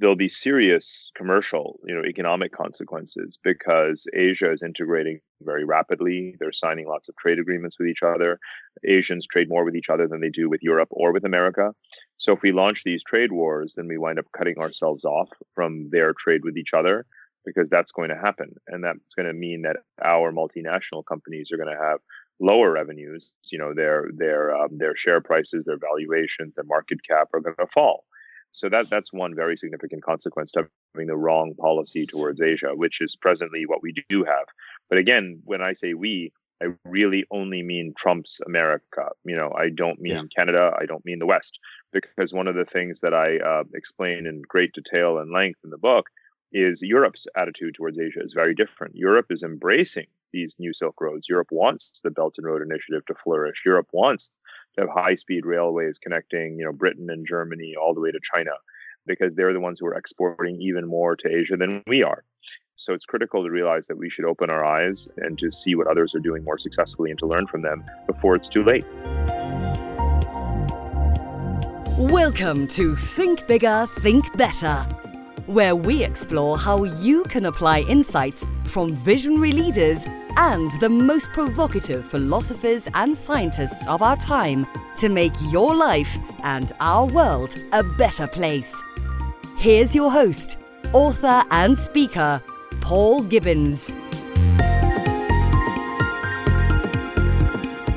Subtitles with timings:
[0.00, 6.34] there'll be serious commercial, you know, economic consequences because Asia is integrating very rapidly.
[6.40, 8.38] They're signing lots of trade agreements with each other.
[8.84, 11.72] Asians trade more with each other than they do with Europe or with America.
[12.16, 15.90] So if we launch these trade wars, then we wind up cutting ourselves off from
[15.90, 17.06] their trade with each other
[17.44, 18.54] because that's going to happen.
[18.68, 21.98] And that's going to mean that our multinational companies are going to have
[22.40, 23.32] lower revenues.
[23.52, 27.56] You know, their their um, their share prices, their valuations, their market cap are going
[27.58, 28.04] to fall.
[28.52, 33.00] So that that's one very significant consequence of having the wrong policy towards Asia, which
[33.00, 34.46] is presently what we do have.
[34.88, 36.32] But again, when I say we,
[36.62, 39.10] I really only mean Trump's America.
[39.24, 40.22] You know, I don't mean yeah.
[40.34, 40.72] Canada.
[40.78, 41.58] I don't mean the West,
[41.92, 45.70] because one of the things that I uh, explain in great detail and length in
[45.70, 46.10] the book
[46.52, 48.96] is Europe's attitude towards Asia is very different.
[48.96, 51.28] Europe is embracing these new Silk Roads.
[51.28, 53.62] Europe wants the Belt and Road Initiative to flourish.
[53.64, 54.30] Europe wants
[54.88, 58.52] high speed railways connecting, you know, Britain and Germany all the way to China
[59.06, 62.24] because they're the ones who are exporting even more to Asia than we are.
[62.76, 65.86] So it's critical to realize that we should open our eyes and to see what
[65.86, 68.86] others are doing more successfully and to learn from them before it's too late.
[71.98, 74.86] Welcome to Think Bigger, Think Better
[75.50, 80.06] where we explore how you can apply insights from visionary leaders
[80.36, 84.64] and the most provocative philosophers and scientists of our time
[84.96, 88.80] to make your life and our world a better place.
[89.56, 90.56] Here's your host,
[90.92, 92.40] author, and speaker,
[92.80, 93.90] Paul Gibbons.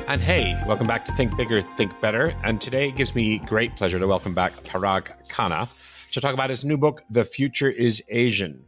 [0.08, 2.34] And hey, welcome back to Think Bigger, Think Better.
[2.42, 5.68] And today it gives me great pleasure to welcome back Parag Khanna
[6.14, 8.64] to talk about his new book, The Future is Asian.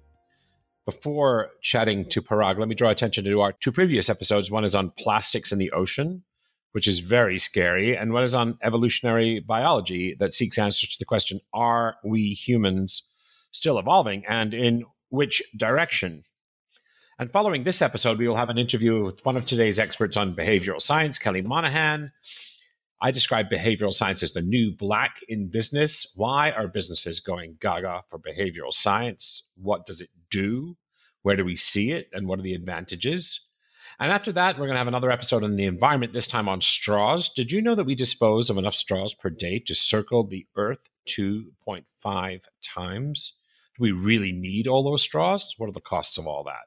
[0.84, 4.50] Before chatting to Parag, let me draw attention to our two previous episodes.
[4.50, 6.24] One is on plastics in the ocean,
[6.72, 11.04] which is very scary, and one is on evolutionary biology that seeks answers to the
[11.04, 13.04] question Are we humans
[13.52, 16.24] still evolving, and in which direction?
[17.20, 20.34] And following this episode, we will have an interview with one of today's experts on
[20.34, 22.10] behavioral science, Kelly Monahan,
[23.00, 26.12] I describe behavioral science as the new black in business.
[26.16, 29.42] Why are businesses going gaga for behavioral science?
[29.56, 30.76] What does it do?
[31.22, 32.08] Where do we see it?
[32.12, 33.40] And what are the advantages?
[33.98, 36.60] And after that, we're going to have another episode on the environment, this time on
[36.60, 37.28] straws.
[37.28, 40.88] Did you know that we dispose of enough straws per day to circle the Earth
[41.08, 43.32] 2.5 times?
[43.76, 45.54] Do we really need all those straws?
[45.58, 46.66] What are the costs of all that?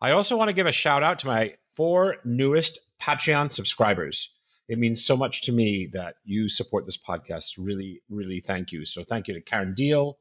[0.00, 4.30] I also want to give a shout out to my four newest Patreon subscribers.
[4.68, 7.52] It means so much to me that you support this podcast.
[7.58, 8.86] Really, really thank you.
[8.86, 10.18] So thank you to Karen Deal,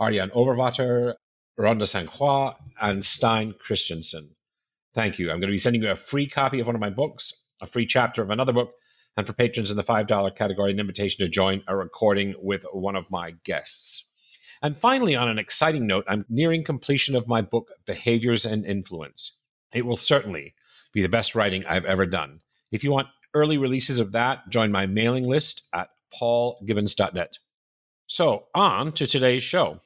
[0.00, 1.14] Ariane Overvater,
[1.58, 4.30] Rhonda Sanhua, and Stein Christensen.
[4.94, 5.30] Thank you.
[5.30, 7.66] I'm going to be sending you a free copy of one of my books, a
[7.66, 8.72] free chapter of another book,
[9.16, 12.96] and for patrons in the $5 category, an invitation to join a recording with one
[12.96, 14.04] of my guests.
[14.62, 19.32] And finally, on an exciting note, I'm nearing completion of my book, Behaviors and Influence.
[19.72, 20.54] It will certainly
[20.92, 22.40] be the best writing I've ever done.
[22.72, 27.38] If you want early releases of that, join my mailing list at paulgibbons.net.
[28.06, 29.80] So, on to today's show.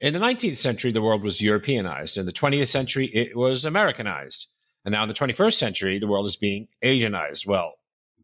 [0.00, 2.18] In the 19th century, the world was Europeanized.
[2.18, 4.48] In the 20th century, it was Americanized.
[4.84, 7.46] And now in the 21st century, the world is being Asianized.
[7.46, 7.74] Well,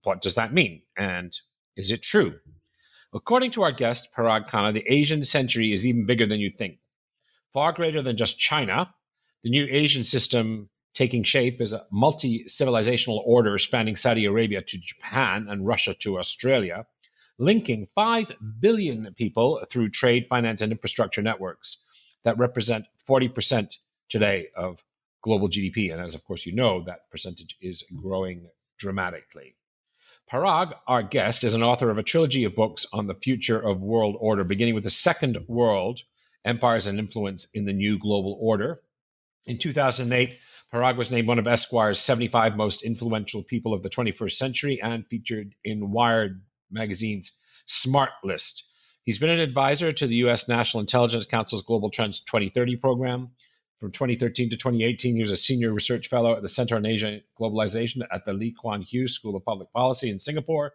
[0.02, 0.82] what does that mean?
[0.96, 1.32] And
[1.76, 2.34] is it true?
[3.14, 6.78] According to our guest, Parag Khanna, the Asian century is even bigger than you think.
[7.52, 8.92] Far greater than just China,
[9.44, 14.76] the new Asian system taking shape as a multi civilizational order spanning Saudi Arabia to
[14.78, 16.84] Japan and Russia to Australia,
[17.38, 21.76] linking 5 billion people through trade, finance, and infrastructure networks
[22.24, 23.76] that represent 40%
[24.08, 24.82] today of
[25.22, 25.92] global GDP.
[25.92, 28.48] And as, of course, you know, that percentage is growing
[28.80, 29.54] dramatically.
[30.28, 33.82] Parag, our guest, is an author of a trilogy of books on the future of
[33.82, 36.00] world order, beginning with the Second World
[36.44, 38.80] Empires and Influence in the New Global Order.
[39.46, 40.36] In 2008,
[40.72, 45.06] Parag was named one of Esquire's 75 most influential people of the 21st century and
[45.06, 47.32] featured in Wired magazine's
[47.64, 48.64] Smart List.
[49.04, 50.46] He's been an advisor to the U.S.
[50.46, 53.30] National Intelligence Council's Global Trends 2030 program.
[53.80, 57.20] From 2013 to 2018, he was a senior research fellow at the Center on Asia
[57.40, 60.72] Globalization at the Lee Kuan Yew School of Public Policy in Singapore.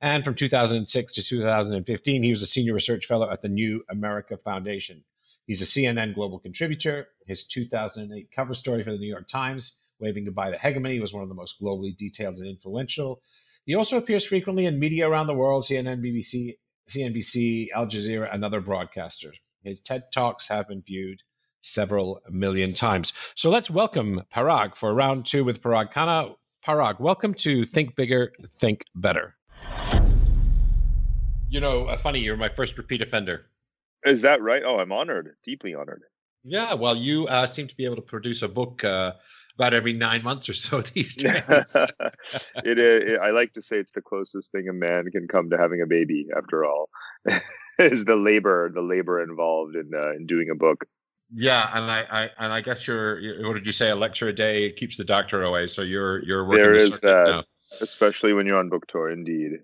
[0.00, 4.36] And from 2006 to 2015, he was a senior research fellow at the New America
[4.36, 5.04] Foundation.
[5.46, 7.08] He's a CNN global contributor.
[7.26, 11.22] His 2008 cover story for the New York Times, Waving Goodbye to Hegemony, was one
[11.22, 13.20] of the most globally detailed and influential.
[13.66, 16.56] He also appears frequently in media around the world CNN, BBC,
[16.88, 19.34] CNBC, Al Jazeera, and other broadcasters.
[19.64, 21.22] His TED Talks have been viewed
[21.60, 23.12] several million times.
[23.34, 26.34] So let's welcome Parag for round two with Parag Khanna.
[26.64, 29.36] Parag, welcome to Think Bigger, Think Better.
[31.48, 33.46] You know, uh, funny, you're my first repeat offender.
[34.04, 34.62] Is that right?
[34.64, 36.02] Oh, I'm honored, deeply honored.
[36.44, 39.12] Yeah, well, you uh, seem to be able to produce a book uh,
[39.56, 41.42] about every nine months or so these days.
[42.64, 45.58] it, it, I like to say it's the closest thing a man can come to
[45.58, 46.26] having a baby.
[46.36, 46.90] After all,
[47.78, 50.84] is the labor, the labor involved in uh, in doing a book.
[51.34, 53.90] Yeah, and I, I and I guess you're, you're, what did you say?
[53.90, 55.66] A lecture a day keeps the doctor away.
[55.66, 56.64] So you're you're working.
[56.64, 57.44] There is that, now.
[57.80, 59.10] especially when you're on book tour.
[59.10, 59.60] Indeed.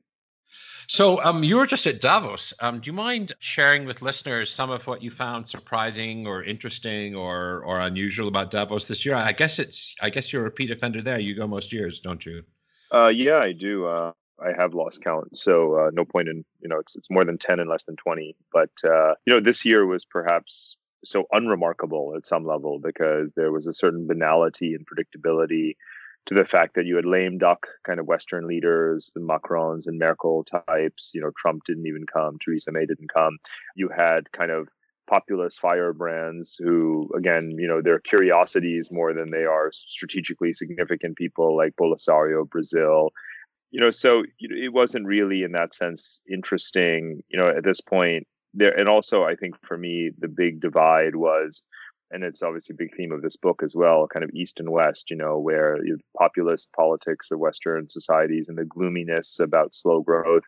[0.88, 2.55] So um, you were just at Davos.
[2.61, 7.14] Um, do you mind sharing with listeners some of what you found surprising or interesting
[7.14, 9.14] or or unusual about Davos this year?
[9.14, 11.19] I guess it's I guess you're a repeat offender there.
[11.19, 12.43] You go most years, don't you?
[12.93, 13.87] Uh, yeah, I do.
[13.87, 17.25] Uh, I have lost count, so uh, no point in you know it's it's more
[17.25, 18.34] than ten and less than twenty.
[18.50, 23.52] But uh, you know this year was perhaps so unremarkable at some level because there
[23.52, 25.76] was a certain banality and predictability
[26.29, 29.99] to the fact that you had lame duck kind of Western leaders, the Macrons and
[29.99, 31.11] Merkel types.
[31.15, 33.39] You know, Trump didn't even come, Theresa May didn't come.
[33.75, 34.69] You had kind of
[35.09, 41.57] populist firebrands who, again, you know, they're curiosities more than they are strategically significant people
[41.57, 43.09] like Bolsonaro, Brazil.
[43.71, 47.23] You know, so it wasn't really in that sense interesting.
[47.29, 51.17] You know, at this point, there, and also I think for me the big divide
[51.17, 51.65] was
[52.10, 54.70] and it's obviously a big theme of this book as well kind of east and
[54.70, 55.78] west you know where
[56.16, 60.44] populist politics of western societies and the gloominess about slow growth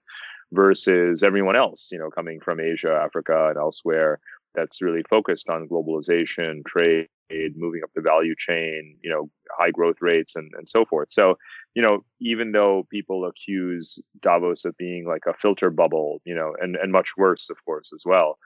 [0.52, 4.20] versus everyone else you know coming from asia africa and elsewhere
[4.54, 7.08] that's really focused on globalization trade
[7.56, 11.08] moving up the value chain you know high growth rates and, and so forth.
[11.12, 11.36] So
[11.74, 16.54] you know even though people accuse davos of being like a filter bubble you know
[16.60, 18.38] and and much worse of course as well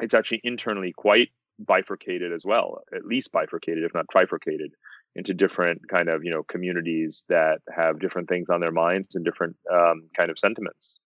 [0.00, 1.30] it's actually internally quite
[1.66, 4.72] bifurcated as well, at least bifurcated, if not trifurcated,
[5.16, 9.24] into different kind of you know communities that have different things on their minds and
[9.24, 11.00] different um, kind of sentiments.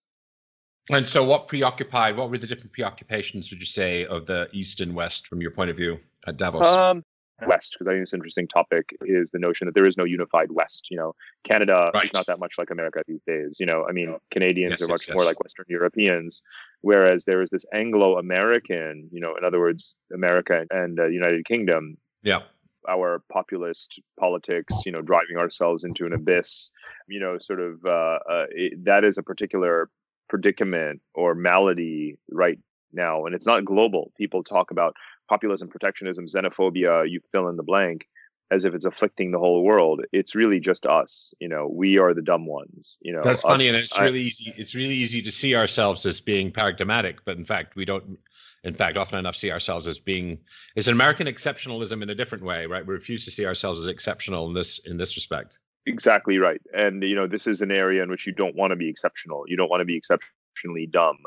[0.91, 2.15] And so, what preoccupied?
[2.15, 3.49] What were the different preoccupations?
[3.49, 6.65] Would you say of the East and West from your point of view at Davos?
[6.67, 7.03] Um,
[7.45, 10.51] West, because I think this interesting topic is the notion that there is no unified
[10.51, 10.87] West.
[10.89, 12.05] You know, Canada right.
[12.05, 13.59] is not that much like America these days.
[13.59, 15.31] You know, I mean, Canadians yes, are much yes, more yes.
[15.31, 16.43] like Western Europeans,
[16.85, 19.09] whereas there is this Anglo-American.
[19.11, 21.97] You know, in other words, America and uh, United Kingdom.
[22.21, 22.41] Yeah.
[22.87, 26.69] Our populist politics, you know, driving ourselves into an abyss,
[27.07, 29.89] you know, sort of uh, uh, it, that is a particular
[30.29, 32.59] predicament or malady right
[32.93, 34.11] now, and it's not global.
[34.17, 34.93] People talk about
[35.27, 38.07] populism, protectionism, xenophobia, you fill in the blank,
[38.51, 40.01] as if it's afflicting the whole world.
[40.11, 41.33] It's really just us.
[41.39, 42.97] You know, we are the dumb ones.
[43.01, 44.53] You know, that's us, funny, and it's really I, easy.
[44.57, 48.17] It's really easy to see ourselves as being paradigmatic, but in fact, we don't.
[48.63, 50.39] In fact, often enough, see ourselves as being.
[50.75, 52.85] It's an American exceptionalism in a different way, right?
[52.85, 55.59] We refuse to see ourselves as exceptional in this in this respect.
[55.87, 58.75] Exactly right, and you know, this is an area in which you don't want to
[58.75, 59.43] be exceptional.
[59.47, 61.17] You don't want to be exceptionally dumb.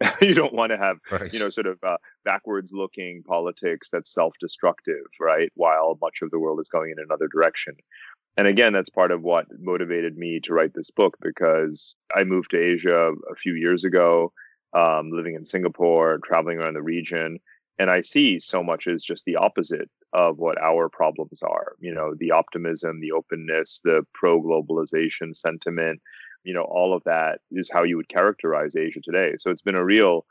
[0.20, 1.32] you don't want to have right.
[1.32, 6.38] you know sort of uh, backwards looking politics that's self-destructive right while much of the
[6.38, 7.74] world is going in another direction
[8.36, 12.50] and again that's part of what motivated me to write this book because i moved
[12.50, 14.32] to asia a few years ago
[14.74, 17.38] um, living in singapore traveling around the region
[17.78, 21.94] and i see so much as just the opposite of what our problems are you
[21.94, 26.00] know the optimism the openness the pro globalization sentiment
[26.46, 29.74] you know all of that is how you would characterize asia today so it's been
[29.74, 30.24] a real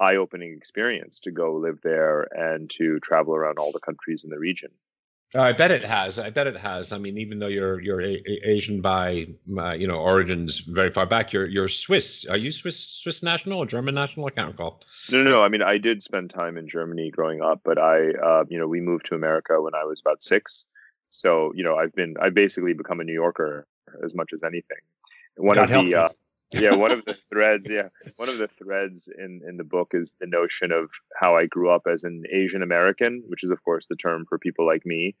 [0.00, 4.38] eye-opening experience to go live there and to travel around all the countries in the
[4.38, 4.70] region
[5.34, 6.18] I bet it has.
[6.18, 6.92] I bet it has.
[6.92, 9.26] I mean, even though you're you're a, a Asian by
[9.58, 12.24] uh, you know origins very far back, you're you're Swiss.
[12.26, 14.26] Are you Swiss Swiss national or German national?
[14.26, 14.82] I can't recall.
[15.10, 15.42] No, no, no.
[15.42, 18.68] I mean, I did spend time in Germany growing up, but I, uh, you know,
[18.68, 20.66] we moved to America when I was about six.
[21.10, 23.66] So you know, I've been I basically become a New Yorker
[24.04, 24.78] as much as anything
[25.36, 26.08] one God of the uh,
[26.52, 30.14] yeah one of the threads yeah one of the threads in in the book is
[30.20, 30.88] the notion of
[31.20, 34.38] how i grew up as an asian american which is of course the term for
[34.38, 35.14] people like me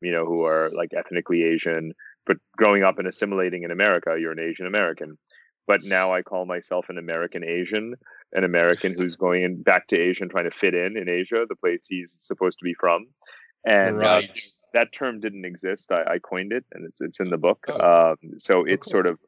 [0.00, 1.92] you know who are like ethnically asian
[2.26, 5.18] but growing up and assimilating in america you're an asian american
[5.66, 7.94] but now i call myself an american asian
[8.32, 11.44] an american who's going in, back to asia and trying to fit in in asia
[11.48, 13.06] the place he's supposed to be from
[13.66, 14.30] and uh, right.
[14.30, 17.66] uh, that term didn't exist I, I, coined it and it's, it's in the book
[17.68, 18.12] oh.
[18.12, 18.90] um, so it's oh, cool.
[18.90, 19.18] sort of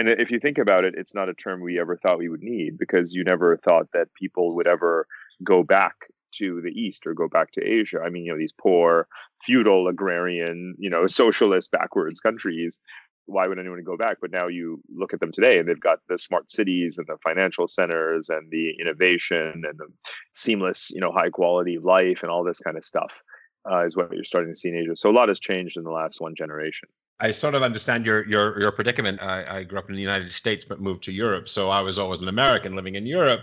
[0.00, 2.40] and if you think about it, it's not a term we ever thought we would
[2.40, 5.06] need because you never thought that people would ever
[5.44, 5.94] go back
[6.36, 8.00] to the East or go back to Asia.
[8.02, 9.08] I mean, you know, these poor,
[9.44, 12.80] feudal, agrarian, you know, socialist, backwards countries.
[13.26, 14.16] Why would anyone go back?
[14.22, 17.18] But now you look at them today and they've got the smart cities and the
[17.22, 19.86] financial centers and the innovation and the
[20.34, 23.12] seamless, you know, high quality life and all this kind of stuff
[23.70, 24.96] uh, is what you're starting to see in Asia.
[24.96, 26.88] So a lot has changed in the last one generation.
[27.20, 29.20] I sort of understand your your your predicament.
[29.22, 31.98] I, I grew up in the United States but moved to Europe, so I was
[31.98, 33.42] always an American living in Europe.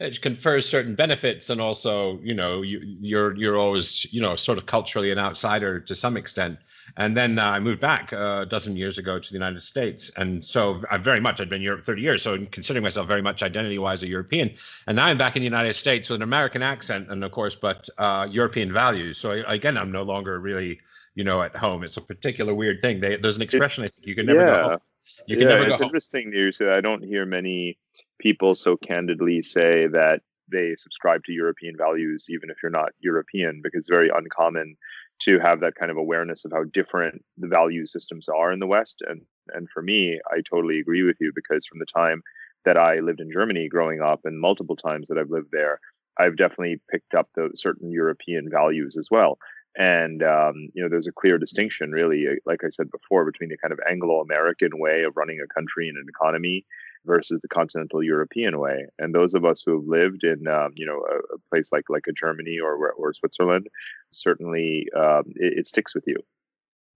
[0.00, 4.56] it confers certain benefits and also you know you, you're you're always you know sort
[4.56, 6.58] of culturally an outsider to some extent
[6.96, 10.10] and then uh, i moved back uh, a dozen years ago to the united states
[10.16, 13.42] and so i very much i've been europe 30 years so considering myself very much
[13.42, 14.50] identity wise a european
[14.86, 17.54] and now i'm back in the united states with an american accent and of course
[17.54, 20.80] but uh, european values so again i'm no longer really
[21.14, 24.06] you know at home it's a particular weird thing they, there's an expression i think
[24.06, 24.54] you can never yeah.
[24.54, 24.78] go
[25.26, 25.86] you can yeah, never go it's home.
[25.86, 27.78] interesting news i don't hear many
[28.18, 33.60] people so candidly say that they subscribe to European values, even if you're not European,
[33.62, 34.76] because it's very uncommon
[35.20, 38.66] to have that kind of awareness of how different the value systems are in the
[38.66, 39.02] West.
[39.06, 42.22] And and for me, I totally agree with you because from the time
[42.64, 45.80] that I lived in Germany growing up, and multiple times that I've lived there,
[46.18, 49.38] I've definitely picked up the certain European values as well.
[49.76, 53.56] And um, you know, there's a clear distinction, really, like I said before, between the
[53.56, 56.64] kind of Anglo-American way of running a country and an economy
[57.06, 58.86] versus the continental European way.
[58.98, 61.84] And those of us who have lived in, um, you know, a, a, place like
[61.88, 63.68] like a Germany or or Switzerland,
[64.10, 66.16] certainly um, it, it, sticks with you.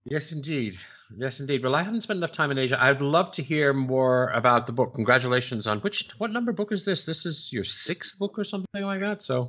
[0.03, 0.77] Yes, indeed.
[1.17, 1.63] Yes, indeed.
[1.63, 2.81] Well, I haven't spent enough time in Asia.
[2.81, 4.93] I'd love to hear more about the book.
[4.93, 7.05] Congratulations on which what number book is this?
[7.05, 9.21] This is your sixth book or something like that.
[9.21, 9.47] So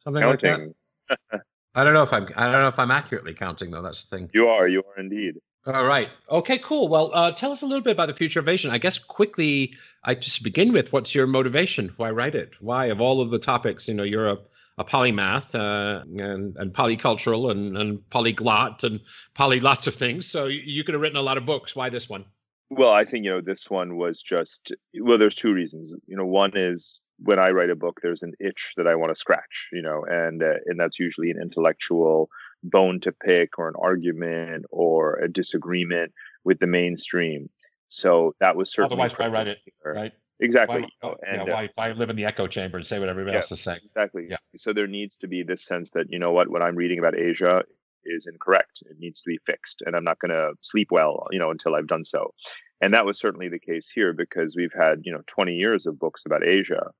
[0.00, 0.74] something Counting.
[1.08, 1.40] like that.
[1.74, 3.82] I don't know if I'm I don't know if I'm accurately counting though.
[3.82, 4.30] That's the thing.
[4.34, 4.68] You are.
[4.68, 5.36] You are indeed.
[5.66, 6.08] All right.
[6.30, 6.88] Okay, cool.
[6.88, 8.70] Well, uh, tell us a little bit about the future of Asian.
[8.70, 9.74] I guess quickly,
[10.04, 11.92] I just begin with what's your motivation?
[11.98, 12.52] Why write it?
[12.60, 14.38] Why, of all of the topics, you know, you're a,
[14.78, 19.00] a polymath uh, and, and polycultural and, and polyglot and
[19.34, 20.26] poly lots of things.
[20.26, 21.76] So you, you could have written a lot of books.
[21.76, 22.24] Why this one?
[22.70, 25.94] Well, I think, you know, this one was just, well, there's two reasons.
[26.06, 29.10] You know, one is when I write a book, there's an itch that I want
[29.10, 32.30] to scratch, you know, and, uh, and that's usually an intellectual
[32.62, 36.12] bone to pick or an argument or a disagreement
[36.44, 37.50] with the mainstream.
[37.88, 38.94] So that was certainly.
[38.94, 39.58] Otherwise, why write it?
[39.84, 40.12] Right.
[40.40, 40.82] Exactly.
[41.00, 43.34] Why, oh, and, yeah, why, why live in the echo chamber and say what everybody
[43.34, 43.80] yeah, else is saying?
[43.84, 44.26] Exactly.
[44.30, 44.38] Yeah.
[44.56, 47.18] So there needs to be this sense that, you know what, what I'm reading about
[47.18, 47.62] Asia
[48.04, 48.82] is incorrect.
[48.88, 49.82] It needs to be fixed.
[49.84, 52.32] And I'm not going to sleep well, you know, until I've done so.
[52.80, 55.98] And that was certainly the case here because we've had, you know, 20 years of
[55.98, 56.90] books about Asia.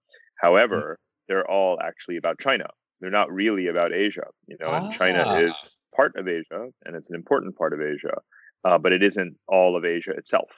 [0.40, 1.02] However, mm-hmm.
[1.28, 2.66] they're all actually about China
[3.00, 4.66] they're not really about Asia, you know.
[4.68, 4.84] Ah.
[4.84, 5.38] And China ah.
[5.38, 8.16] is part of Asia, and it's an important part of Asia,
[8.64, 10.50] uh, but it isn't all of Asia itself.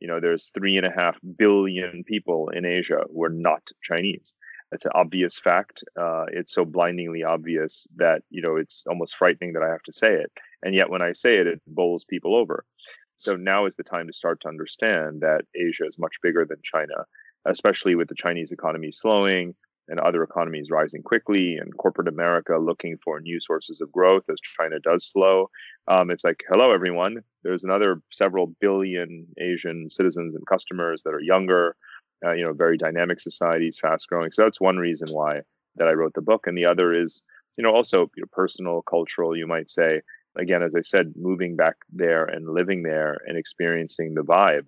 [0.00, 4.34] You know, there's three and a half billion people in Asia who are not Chinese.
[4.72, 5.84] It's an obvious fact.
[5.98, 9.92] Uh, it's so blindingly obvious that you know it's almost frightening that I have to
[9.92, 10.30] say it,
[10.62, 12.64] and yet when I say it, it bowls people over.
[13.18, 16.58] So now is the time to start to understand that Asia is much bigger than
[16.62, 17.06] China,
[17.46, 19.54] especially with the Chinese economy slowing,
[19.88, 24.40] and other economies rising quickly and corporate America looking for new sources of growth as
[24.40, 25.48] China does slow.
[25.88, 27.22] Um, it's like, hello, everyone.
[27.44, 31.76] There's another several billion Asian citizens and customers that are younger,
[32.24, 34.32] uh, you know, very dynamic societies, fast growing.
[34.32, 35.42] So that's one reason why
[35.76, 36.46] that I wrote the book.
[36.46, 37.22] And the other is,
[37.56, 40.00] you know, also you know, personal, cultural, you might say.
[40.38, 44.66] Again, as I said, moving back there and living there and experiencing the vibe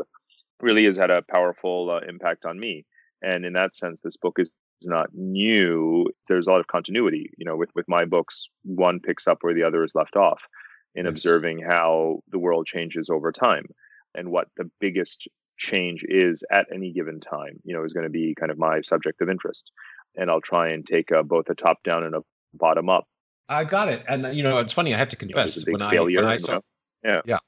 [0.61, 2.85] really has had a powerful uh, impact on me.
[3.23, 4.51] And in that sense, this book is
[4.81, 6.07] is not new.
[6.29, 7.31] There's a lot of continuity.
[7.37, 10.41] You know, with with my books, one picks up where the other is left off
[10.95, 11.11] in yes.
[11.11, 13.67] observing how the world changes over time
[14.15, 17.61] and what the biggest change is at any given time.
[17.65, 19.71] You know, is going to be kind of my subject of interest,
[20.17, 22.21] and I'll try and take a, both a top down and a
[22.55, 23.07] bottom up.
[23.49, 24.95] I got it, and you know, it's funny.
[24.95, 26.61] I have to confess you know, when, I, when I saw,
[27.03, 27.39] yeah, yeah,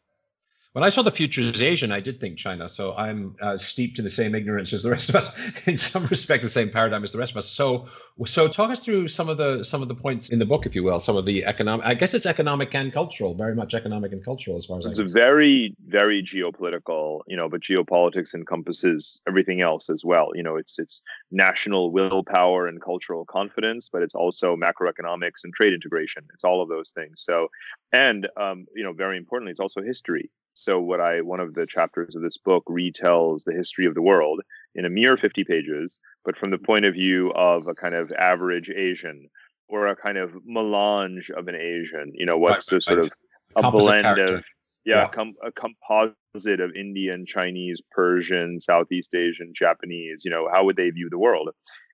[0.73, 2.69] when I saw the future is Asian, I did think China.
[2.69, 5.33] So I'm uh, steeped in the same ignorance as the rest of us,
[5.67, 7.51] in some respect, the same paradigm as the rest of us.
[7.51, 7.89] So,
[8.25, 10.77] so talk us through some of the some of the points in the book, if
[10.77, 11.85] you will, some of the economic.
[11.85, 14.91] I guess it's economic and cultural, very much economic and cultural, as far as I
[14.91, 17.49] it's very very geopolitical, you know.
[17.49, 20.31] But geopolitics encompasses everything else as well.
[20.35, 25.73] You know, it's it's national willpower and cultural confidence, but it's also macroeconomics and trade
[25.73, 26.23] integration.
[26.33, 27.25] It's all of those things.
[27.25, 27.49] So,
[27.93, 31.67] and um, you know, very importantly, it's also history so what I one of the
[31.67, 34.41] chapters of this book retells the history of the world
[34.75, 38.13] in a mere 50 pages, but from the point of view of a kind of
[38.13, 39.29] average Asian
[39.69, 42.13] or a kind of melange of an Asian.
[42.15, 43.13] You know, what's right, the sort of
[43.57, 44.37] a blend character.
[44.37, 44.45] of
[44.85, 45.09] yeah, yeah.
[45.09, 50.25] Com- a composite of Indian, Chinese, Persian, Southeast Asian, Japanese.
[50.25, 51.49] You know, how would they view the world?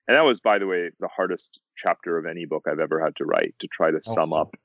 [0.07, 3.15] And that was, by the way, the hardest chapter of any book I've ever had
[3.17, 4.55] to write to try to oh, sum up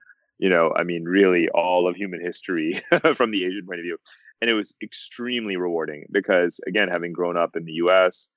[0.42, 2.74] you know, I mean, really all of human history
[3.14, 3.96] from the Asian point of view.
[4.40, 8.28] And it was extremely rewarding because, again, having grown up in the US,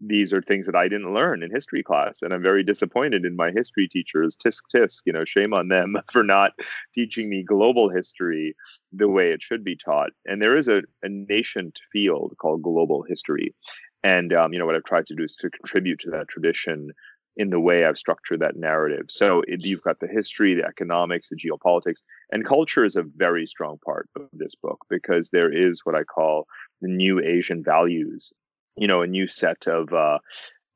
[0.00, 2.20] these are things that I didn't learn in history class.
[2.20, 4.36] And I'm very disappointed in my history teachers.
[4.36, 6.50] Tisk tisk, you know, shame on them for not
[6.96, 8.56] teaching me global history
[8.92, 10.10] the way it should be taught.
[10.26, 13.54] And there is a, a nascent field called global history.
[14.02, 16.90] And, um, you know, what I've tried to do is to contribute to that tradition
[17.36, 19.06] in the way I've structured that narrative.
[19.08, 23.46] So it, you've got the history, the economics, the geopolitics, and culture is a very
[23.46, 26.46] strong part of this book because there is what I call
[26.80, 28.32] the new Asian values.
[28.76, 30.18] You know, a new set of uh,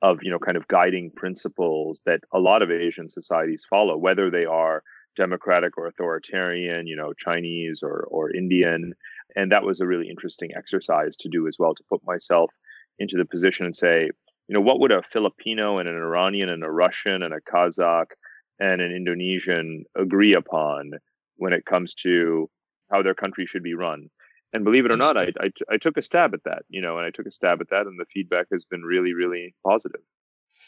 [0.02, 4.30] of you know kind of guiding principles that a lot of Asian societies follow, whether
[4.30, 4.82] they are
[5.16, 8.92] democratic or authoritarian, you know, Chinese or or Indian.
[9.34, 12.50] And that was a really interesting exercise to do as well to put myself
[12.98, 14.10] into the position and say,
[14.48, 18.12] you know, what would a Filipino and an Iranian and a Russian and a Kazakh
[18.58, 20.92] and an Indonesian agree upon
[21.36, 22.48] when it comes to
[22.90, 24.08] how their country should be run?
[24.52, 26.96] And believe it or not, I, I, I took a stab at that, you know,
[26.96, 30.00] and I took a stab at that, and the feedback has been really, really positive.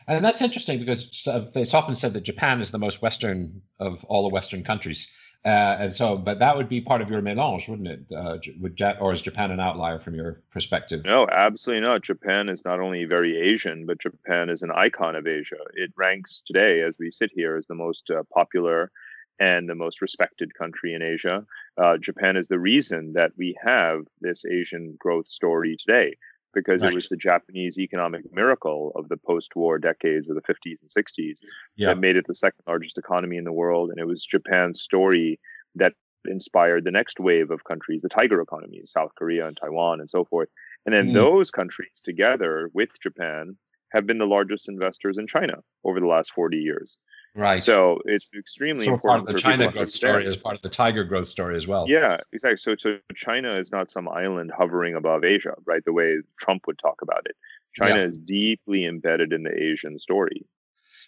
[0.07, 4.05] And that's interesting because uh, it's often said that Japan is the most Western of
[4.05, 5.09] all the Western countries.
[5.45, 8.13] Uh, and so, but that would be part of your melange, wouldn't it?
[8.15, 11.05] Uh, would or is Japan an outlier from your perspective?
[11.05, 12.03] No, absolutely not.
[12.03, 15.57] Japan is not only very Asian, but Japan is an icon of Asia.
[15.75, 18.91] It ranks today, as we sit here, as the most uh, popular
[19.39, 21.47] and the most respected country in Asia.
[21.77, 26.17] Uh, Japan is the reason that we have this Asian growth story today
[26.55, 30.91] because it was the Japanese economic miracle of the post-war decades of the 50s and
[30.91, 31.41] 60s
[31.77, 31.89] yeah.
[31.89, 35.39] that made it the second largest economy in the world, and it was Japan's story
[35.75, 35.93] that
[36.25, 40.25] inspired the next wave of countries, the tiger economies, South Korea and Taiwan and so
[40.25, 40.49] forth.
[40.85, 41.15] And then mm.
[41.15, 43.57] those countries together with Japan
[43.93, 46.99] have been the largest investors in China over the last 40 years.
[47.35, 47.63] Right.
[47.63, 49.27] So it's extremely so important.
[49.27, 51.87] Part of the China growth story is part of the Tiger growth story as well.
[51.89, 52.57] Yeah, exactly.
[52.57, 55.85] So, so China is not some island hovering above Asia, right?
[55.85, 57.37] The way Trump would talk about it.
[57.75, 58.07] China yeah.
[58.07, 60.47] is deeply embedded in the Asian story.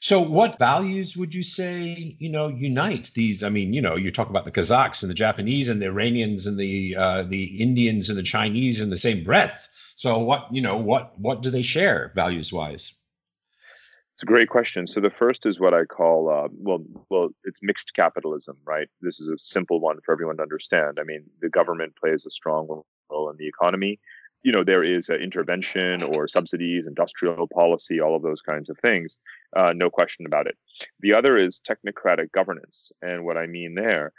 [0.03, 3.45] So, what values would you say, you know, unite these?
[3.45, 6.47] I mean, you know, you talk about the Kazakhs and the Japanese and the Iranians
[6.47, 9.69] and the uh, the Indians and the Chinese in the same breath.
[9.97, 12.95] So, what you know, what what do they share values wise?
[14.21, 14.87] It's a great question.
[14.87, 18.87] So the first is what I call uh, well, well, it's mixed capitalism, right?
[19.01, 20.99] This is a simple one for everyone to understand.
[21.01, 23.99] I mean, the government plays a strong role in the economy.
[24.43, 29.17] You know, there is intervention or subsidies, industrial policy, all of those kinds of things.
[29.57, 30.59] Uh, no question about it.
[31.01, 34.13] The other is technocratic governance, and what I mean there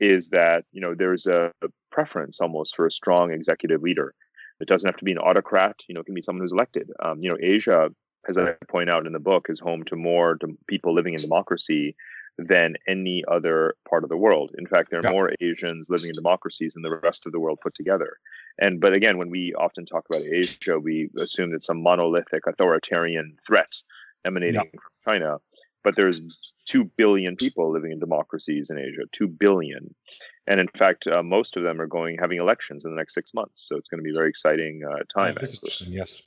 [0.00, 1.52] is that you know there's a
[1.92, 4.16] preference almost for a strong executive leader.
[4.58, 5.76] It doesn't have to be an autocrat.
[5.88, 6.90] You know, it can be someone who's elected.
[7.00, 7.90] Um, you know, Asia
[8.28, 11.96] as I point out in the book, is home to more people living in democracy
[12.38, 14.50] than any other part of the world.
[14.58, 15.10] In fact, there are yeah.
[15.10, 18.18] more Asians living in democracies than the rest of the world put together.
[18.58, 23.36] And but again, when we often talk about Asia, we assume that some monolithic authoritarian
[23.46, 23.70] threat
[24.24, 24.70] emanating yeah.
[24.70, 25.36] from China.
[25.84, 26.22] But there's
[26.64, 29.94] two billion people living in democracies in Asia, two billion,
[30.46, 33.34] and in fact, uh, most of them are going having elections in the next six
[33.34, 33.68] months.
[33.68, 35.36] So it's going to be a very exciting uh, time.
[35.40, 35.46] Yeah,
[35.88, 36.22] yes.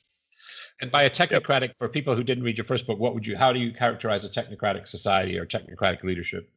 [0.81, 1.77] And by a technocratic, yep.
[1.77, 3.35] for people who didn't read your first book, what would you?
[3.35, 6.49] How do you characterize a technocratic society or technocratic leadership?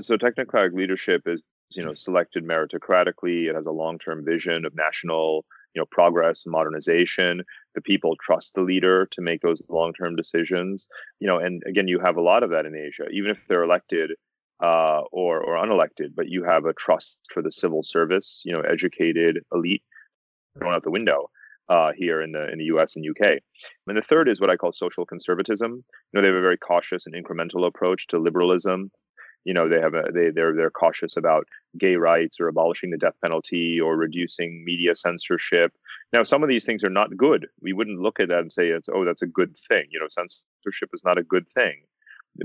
[0.00, 1.42] So technocratic leadership is,
[1.74, 3.48] you know, selected meritocratically.
[3.48, 7.42] It has a long-term vision of national, you know, progress and modernization.
[7.74, 10.88] The people trust the leader to make those long-term decisions.
[11.18, 13.64] You know, and again, you have a lot of that in Asia, even if they're
[13.64, 14.12] elected
[14.62, 16.14] uh, or or unelected.
[16.14, 18.42] But you have a trust for the civil service.
[18.44, 19.82] You know, educated elite
[20.58, 21.30] thrown out the window
[21.72, 22.96] uh, here in the in the U.S.
[22.96, 23.40] and U.K.
[23.86, 25.72] And the third is what I call social conservatism.
[25.72, 28.90] You know, they have a very cautious and incremental approach to liberalism.
[29.44, 32.98] You know, they have a they they're they're cautious about gay rights or abolishing the
[32.98, 35.72] death penalty or reducing media censorship.
[36.12, 37.46] Now, some of these things are not good.
[37.62, 39.86] We wouldn't look at that and say it's oh that's a good thing.
[39.90, 41.84] You know, censorship is not a good thing.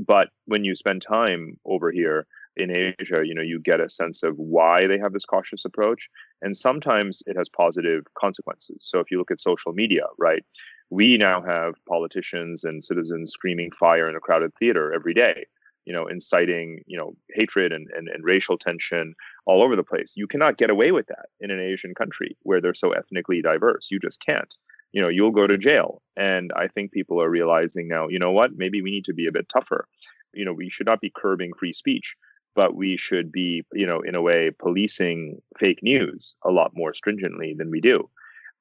[0.05, 4.23] But when you spend time over here, in Asia, you know, you get a sense
[4.23, 6.09] of why they have this cautious approach.
[6.41, 8.77] And sometimes it has positive consequences.
[8.79, 10.43] So if you look at social media, right,
[10.89, 15.45] we now have politicians and citizens screaming fire in a crowded theater every day,
[15.85, 19.13] you know, inciting, you know, hatred and, and, and racial tension
[19.45, 20.13] all over the place.
[20.15, 23.89] You cannot get away with that in an Asian country where they're so ethnically diverse.
[23.91, 24.55] You just can't.
[24.93, 26.01] You know, you'll go to jail.
[26.15, 29.27] And I think people are realizing now, you know what, maybe we need to be
[29.27, 29.87] a bit tougher.
[30.33, 32.15] You know, we should not be curbing free speech
[32.57, 36.91] but we should be, you know, in a way, policing fake news a lot more
[36.91, 38.09] stringently than we do.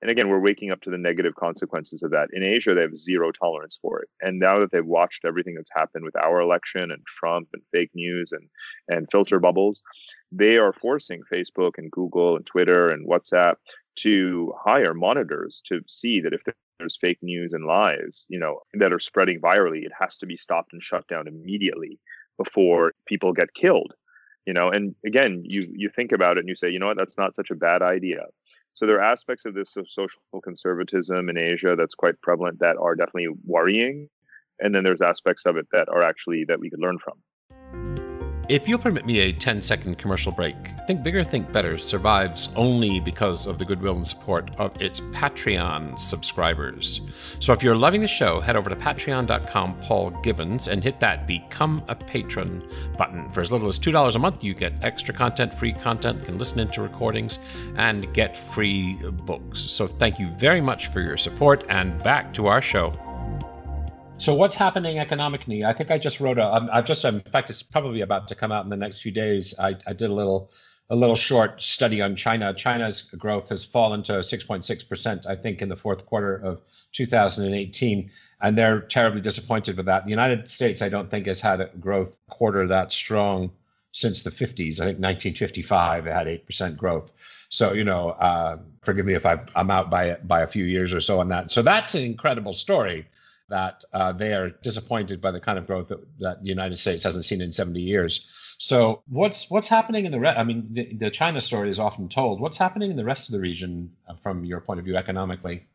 [0.02, 2.28] And again, we're waking up to the negative consequences of that.
[2.34, 4.10] In Asia, they have zero tolerance for it.
[4.20, 7.90] And now that they've watched everything that's happened with our election and Trump and fake
[7.94, 8.46] news and,
[8.88, 9.82] and filter bubbles,
[10.30, 13.54] they are forcing Facebook and Google and Twitter and WhatsApp
[14.00, 16.42] to hire monitors to see that if
[16.78, 20.36] there's fake news and lies, you know, that are spreading virally, it has to be
[20.36, 21.98] stopped and shut down immediately
[22.36, 23.92] before people get killed
[24.46, 26.96] you know and again you you think about it and you say you know what
[26.96, 28.24] that's not such a bad idea
[28.74, 32.76] so there are aspects of this of social conservatism in asia that's quite prevalent that
[32.76, 34.08] are definitely worrying
[34.60, 38.05] and then there's aspects of it that are actually that we could learn from.
[38.48, 40.54] If you'll permit me a 10 second commercial break,
[40.86, 45.98] Think Bigger, Think Better survives only because of the goodwill and support of its Patreon
[45.98, 47.00] subscribers.
[47.40, 51.26] So if you're loving the show, head over to patreon.com, Paul Gibbons, and hit that
[51.26, 52.62] Become a Patron
[52.96, 53.28] button.
[53.32, 56.60] For as little as $2 a month, you get extra content, free content, can listen
[56.60, 57.40] into recordings,
[57.74, 59.58] and get free books.
[59.58, 62.92] So thank you very much for your support, and back to our show.
[64.18, 65.62] So what's happening economically?
[65.64, 66.68] I think I just wrote a.
[66.72, 69.54] I've just, in fact, it's probably about to come out in the next few days.
[69.58, 70.50] I, I did a little,
[70.88, 72.54] a little short study on China.
[72.54, 78.10] China's growth has fallen to 6.6 percent, I think, in the fourth quarter of 2018,
[78.40, 80.04] and they're terribly disappointed with that.
[80.04, 83.50] The United States, I don't think, has had a growth quarter that strong
[83.92, 84.80] since the 50s.
[84.80, 87.12] I think 1955 it had eight percent growth.
[87.50, 90.94] So you know, uh, forgive me if I, I'm out by by a few years
[90.94, 91.50] or so on that.
[91.50, 93.06] So that's an incredible story
[93.48, 97.04] that uh, they are disappointed by the kind of growth that, that, the United States
[97.04, 98.28] hasn't seen in 70 years.
[98.58, 100.38] So what's what's happening in the rest?
[100.38, 102.40] I mean, the, the, China story is often told.
[102.40, 105.66] What's happening in the rest of the region uh, from your point of view economically?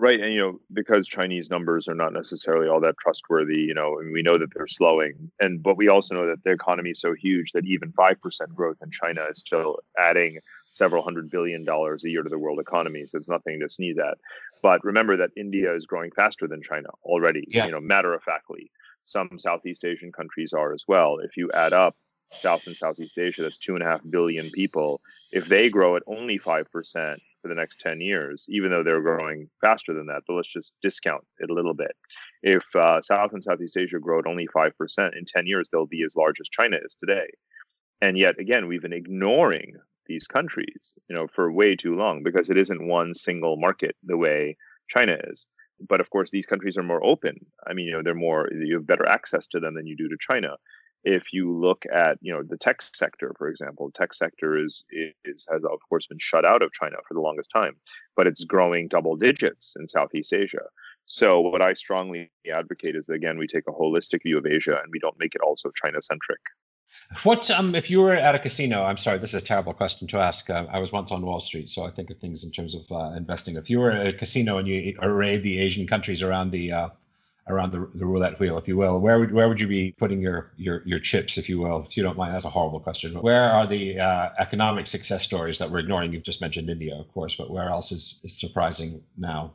[0.00, 3.58] Right, and you know because Chinese numbers are not necessarily all that trustworthy.
[3.58, 6.50] You know, and we know that they're slowing, and but we also know that the
[6.50, 10.40] economy is so huge that even five percent growth in China is still adding
[10.72, 13.06] several hundred billion dollars a year to the world economy.
[13.06, 14.18] So it's nothing to sneeze at.
[14.64, 17.44] But remember that India is growing faster than China already.
[17.48, 17.66] Yeah.
[17.66, 18.70] You know, matter of factly,
[19.04, 21.18] some Southeast Asian countries are as well.
[21.22, 21.96] If you add up
[22.40, 25.02] South and Southeast Asia, that's two and a half billion people.
[25.32, 29.02] If they grow at only five percent for the next ten years, even though they're
[29.02, 31.94] growing faster than that, but let's just discount it a little bit.
[32.42, 35.84] If uh, South and Southeast Asia grow at only five percent in ten years, they'll
[35.84, 37.26] be as large as China is today.
[38.00, 39.74] And yet, again, we've been ignoring
[40.06, 44.16] these countries, you know, for way too long because it isn't one single market the
[44.16, 44.56] way
[44.88, 45.46] China is.
[45.88, 47.44] But of course, these countries are more open.
[47.66, 50.08] I mean, you know, they're more you have better access to them than you do
[50.08, 50.56] to China.
[51.06, 54.84] If you look at, you know, the tech sector, for example, tech sector is
[55.24, 57.74] is has of course been shut out of China for the longest time,
[58.16, 60.62] but it's growing double digits in Southeast Asia.
[61.06, 64.78] So what I strongly advocate is that, again, we take a holistic view of Asia
[64.82, 66.40] and we don't make it also China centric.
[67.22, 68.82] What um, if you were at a casino?
[68.82, 70.50] I'm sorry, this is a terrible question to ask.
[70.50, 72.90] Uh, I was once on Wall Street, so I think of things in terms of
[72.90, 73.56] uh, investing.
[73.56, 76.88] If you were at a casino and you arrayed the Asian countries around the uh,
[77.48, 80.20] around the, the roulette wheel, if you will, where would where would you be putting
[80.20, 81.84] your your your chips, if you will?
[81.84, 83.14] If you don't mind, that's a horrible question.
[83.20, 86.12] Where are the uh, economic success stories that we're ignoring?
[86.12, 89.52] You've just mentioned India, of course, but where else is is surprising now?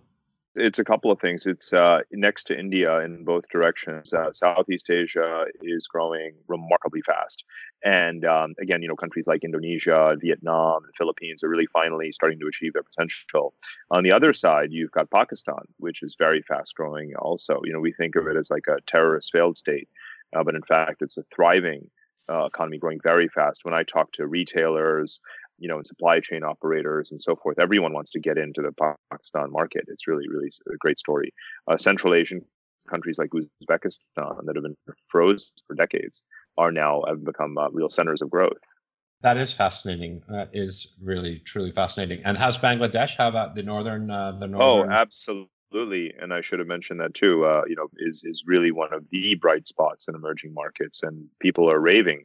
[0.60, 1.46] It's a couple of things.
[1.46, 4.14] It's uh, next to India in both directions.
[4.14, 7.44] Uh, Southeast Asia is growing remarkably fast,
[7.84, 12.40] and um, again, you know, countries like Indonesia, Vietnam, the Philippines are really finally starting
[12.40, 13.54] to achieve their potential.
[13.92, 17.14] On the other side, you've got Pakistan, which is very fast growing.
[17.16, 19.90] Also, you know, we think of it as like a terrorist failed state,
[20.36, 21.90] uh, but in fact, it's a thriving
[22.30, 23.66] uh, economy growing very fast.
[23.66, 25.22] When I talk to retailers,
[25.60, 27.60] you know, and supply chain operators and so forth.
[27.60, 29.86] Everyone wants to get into the Pakistan market.
[29.88, 31.34] It's really, really a great story.
[31.70, 32.42] Uh, Central Asian
[32.90, 34.76] countries like Uzbekistan that have been
[35.08, 36.24] frozen for decades
[36.58, 38.58] are now have become uh, real centers of growth.
[39.22, 40.22] That is fascinating.
[40.30, 42.22] That is really, truly fascinating.
[42.24, 43.18] And how's Bangladesh?
[43.18, 44.92] How about the northern, uh, the oh, northern?
[44.92, 46.14] Oh, absolutely.
[46.20, 47.44] And I should have mentioned that too.
[47.44, 51.28] Uh, you know, is is really one of the bright spots in emerging markets, and
[51.42, 52.24] people are raving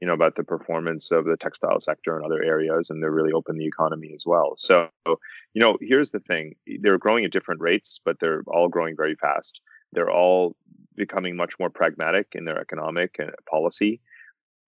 [0.00, 3.32] you know about the performance of the textile sector and other areas and they're really
[3.32, 4.54] open the economy as well.
[4.56, 5.16] So you
[5.62, 6.54] know here's the thing.
[6.80, 9.60] They're growing at different rates but they're all growing very fast.
[9.92, 10.56] They're all
[10.96, 14.00] becoming much more pragmatic in their economic and policy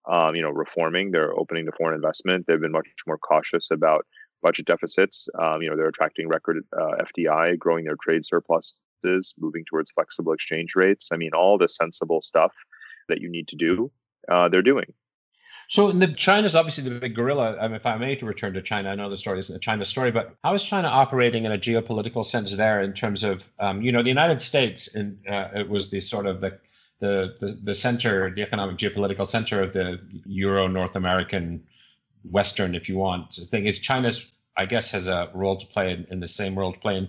[0.09, 1.11] um, you know reforming.
[1.11, 2.47] They're opening to foreign investment.
[2.47, 4.07] They've been much more cautious about
[4.43, 5.29] budget deficits.
[5.39, 10.33] Um, you know they're attracting record uh, fdi growing their trade surpluses moving towards flexible
[10.33, 11.09] exchange rates.
[11.13, 12.53] I mean all the sensible stuff
[13.09, 13.91] that you need to do
[14.29, 14.93] uh, they're doing
[15.71, 17.57] so the China's obviously the big gorilla.
[17.63, 19.85] Mean, if I may to return to China, I know the story isn't a China
[19.85, 23.81] story, but how is China operating in a geopolitical sense there in terms of, um,
[23.81, 26.59] you know, the United States, and uh, it was the sort of the,
[26.99, 31.63] the the the center, the economic geopolitical center of the Euro North American
[32.29, 33.33] Western, if you want.
[33.33, 36.73] Thing is, China's, I guess, has a role to play in, in the same role
[36.73, 37.09] to play in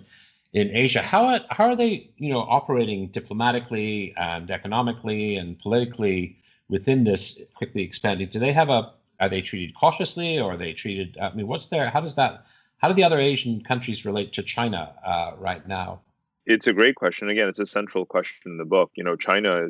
[0.52, 1.02] in Asia.
[1.02, 6.36] How how are they, you know, operating diplomatically and economically and politically?
[6.72, 10.72] Within this quickly expanding, do they have a are they treated cautiously or are they
[10.72, 12.44] treated i mean what's their how does that
[12.78, 16.00] how do the other asian countries relate to china uh, right now?
[16.44, 17.28] It's a great question.
[17.28, 18.90] Again it's a central question in the book.
[18.96, 19.68] You know china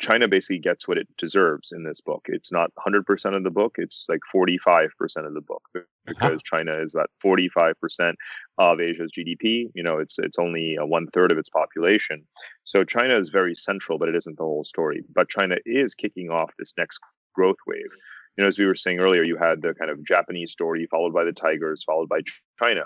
[0.00, 2.26] China basically gets what it deserves in this book.
[2.26, 4.88] It's not 100% of the book, it's like 45%
[5.26, 5.82] of the book uh-huh.
[6.06, 6.42] because.
[6.42, 8.14] China is about 45%
[8.58, 9.70] of Asia's GDP.
[9.74, 12.26] You know, it's it's only one third of its population.
[12.64, 15.02] So China is very central, but it isn't the whole story.
[15.14, 17.00] But China is kicking off this next
[17.34, 17.90] growth wave.
[18.36, 21.12] You know, as we were saying earlier, you had the kind of Japanese story followed
[21.12, 22.20] by the tigers, followed by
[22.58, 22.84] China.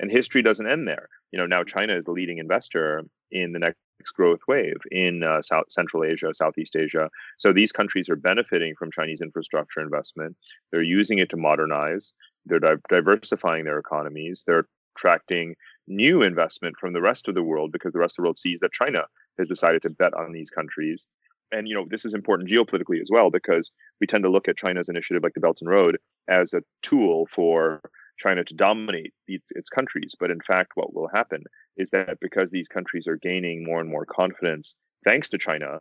[0.00, 1.08] And history doesn't end there.
[1.32, 5.42] You know, now China is the leading investor in the next growth wave in uh,
[5.42, 7.10] South Central Asia, Southeast Asia.
[7.38, 10.36] So these countries are benefiting from Chinese infrastructure investment.
[10.70, 12.14] They're using it to modernize.
[12.46, 14.44] They're di- diversifying their economies.
[14.46, 15.54] They're attracting
[15.86, 18.60] new investment from the rest of the world because the rest of the world sees
[18.60, 19.04] that China
[19.38, 21.06] has decided to bet on these countries.
[21.50, 24.56] And you know this is important geopolitically as well because we tend to look at
[24.56, 27.80] China's initiative like the Belt and Road as a tool for
[28.18, 30.14] China to dominate its countries.
[30.18, 31.44] But in fact, what will happen
[31.78, 35.80] is that because these countries are gaining more and more confidence thanks to China,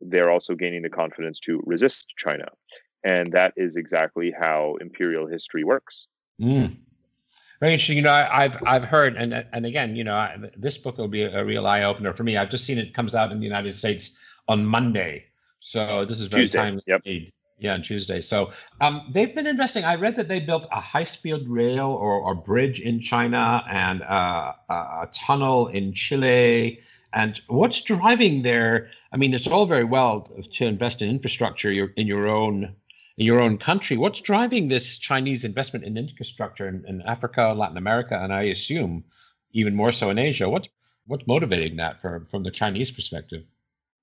[0.00, 2.46] they're also gaining the confidence to resist China.
[3.04, 6.08] And that is exactly how imperial history works.
[6.40, 6.76] Mm.
[7.60, 7.96] Very interesting.
[7.96, 11.08] You know, I, have I've heard, and and again, you know, I, this book will
[11.08, 12.36] be a, real eye opener for me.
[12.36, 14.16] I've just seen it comes out in the United States
[14.48, 15.24] on Monday,
[15.60, 16.58] so this is very Tuesday.
[16.58, 16.82] timely.
[16.86, 17.02] Yep.
[17.58, 18.20] Yeah, on Tuesday.
[18.20, 19.84] So um, they've been investing.
[19.84, 24.52] I read that they built a high-speed rail or, or bridge in China and uh,
[24.68, 26.80] a, a tunnel in Chile.
[27.14, 28.90] And what's driving their?
[29.10, 32.74] I mean, it's all very well to invest in infrastructure in your own
[33.16, 33.96] in your own country.
[33.96, 39.02] What's driving this Chinese investment in infrastructure in, in Africa, Latin America, and I assume
[39.52, 40.46] even more so in Asia?
[40.46, 40.68] What's
[41.06, 43.44] what's motivating that from from the Chinese perspective?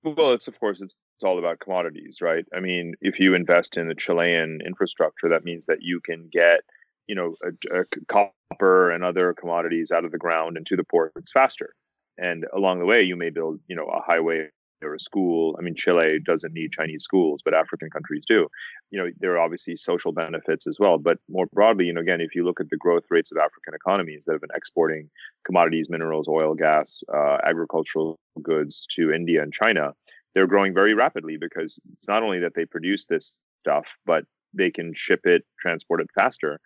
[0.04, 2.44] Well, it's of course it's it's all about commodities, right?
[2.54, 6.62] I mean, if you invest in the Chilean infrastructure, that means that you can get,
[7.06, 10.84] you know, a, a copper and other commodities out of the ground and to the
[10.84, 11.74] ports faster.
[12.18, 14.48] And along the way, you may build, you know, a highway
[14.84, 15.56] or a school.
[15.58, 18.48] I mean, Chile doesn't need Chinese schools, but African countries do.
[18.90, 20.98] You know, there are obviously social benefits as well.
[20.98, 23.74] But more broadly, you know, again, if you look at the growth rates of African
[23.74, 25.10] economies that have been exporting
[25.44, 29.92] commodities, minerals, oil, gas, uh, agricultural goods to India and China,
[30.34, 34.70] they're growing very rapidly because it's not only that they produce this stuff, but they
[34.70, 36.60] can ship it, transport it faster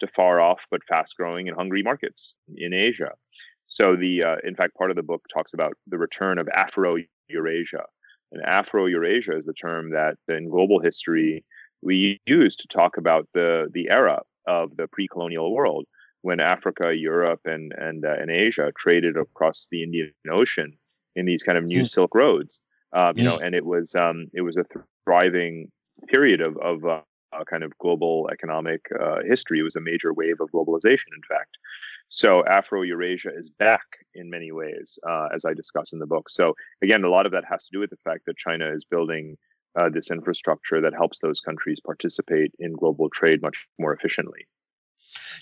[0.00, 3.12] to far off but fast growing and hungry markets in Asia.
[3.66, 6.96] So the uh, in fact part of the book talks about the return of Afro
[7.28, 7.84] Eurasia.
[8.32, 11.44] And Afro Eurasia is the term that in global history
[11.82, 15.86] we use to talk about the the era of the pre-colonial world
[16.22, 20.76] when Africa, Europe, and and uh, and Asia traded across the Indian Ocean
[21.14, 21.88] in these kind of new mm.
[21.88, 24.64] Silk Roads um, you know, and it was um, it was a
[25.04, 25.70] thriving
[26.08, 27.00] period of of uh,
[27.48, 29.58] kind of global economic uh, history.
[29.58, 31.58] It was a major wave of globalization, in fact.
[32.08, 36.30] So Afro Eurasia is back in many ways, uh, as I discuss in the book.
[36.30, 38.84] So again, a lot of that has to do with the fact that China is
[38.84, 39.36] building
[39.78, 44.46] uh, this infrastructure that helps those countries participate in global trade much more efficiently.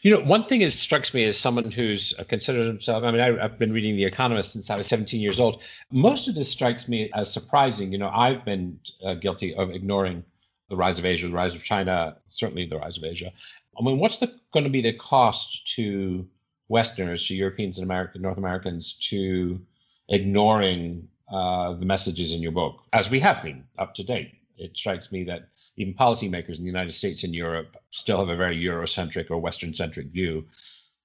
[0.03, 3.21] You know, one thing that strikes me as someone who's uh, considered himself, I mean,
[3.21, 5.63] I, have been reading The Economist since I was 17 years old.
[5.91, 7.93] Most of this strikes me as surprising.
[7.93, 10.25] You know, I've been uh, guilty of ignoring
[10.69, 13.33] the rise of Asia, the rise of China, certainly the rise of Asia.
[13.79, 14.19] I mean, what's
[14.53, 16.27] going to be the cost to
[16.69, 19.61] Westerners, to Europeans and American, North Americans, to
[20.09, 24.33] ignoring uh, the messages in your book, as we have been up to date?
[24.57, 28.37] It strikes me that even policymakers in the United States and Europe still have a
[28.37, 30.45] very Eurocentric or Western centric view.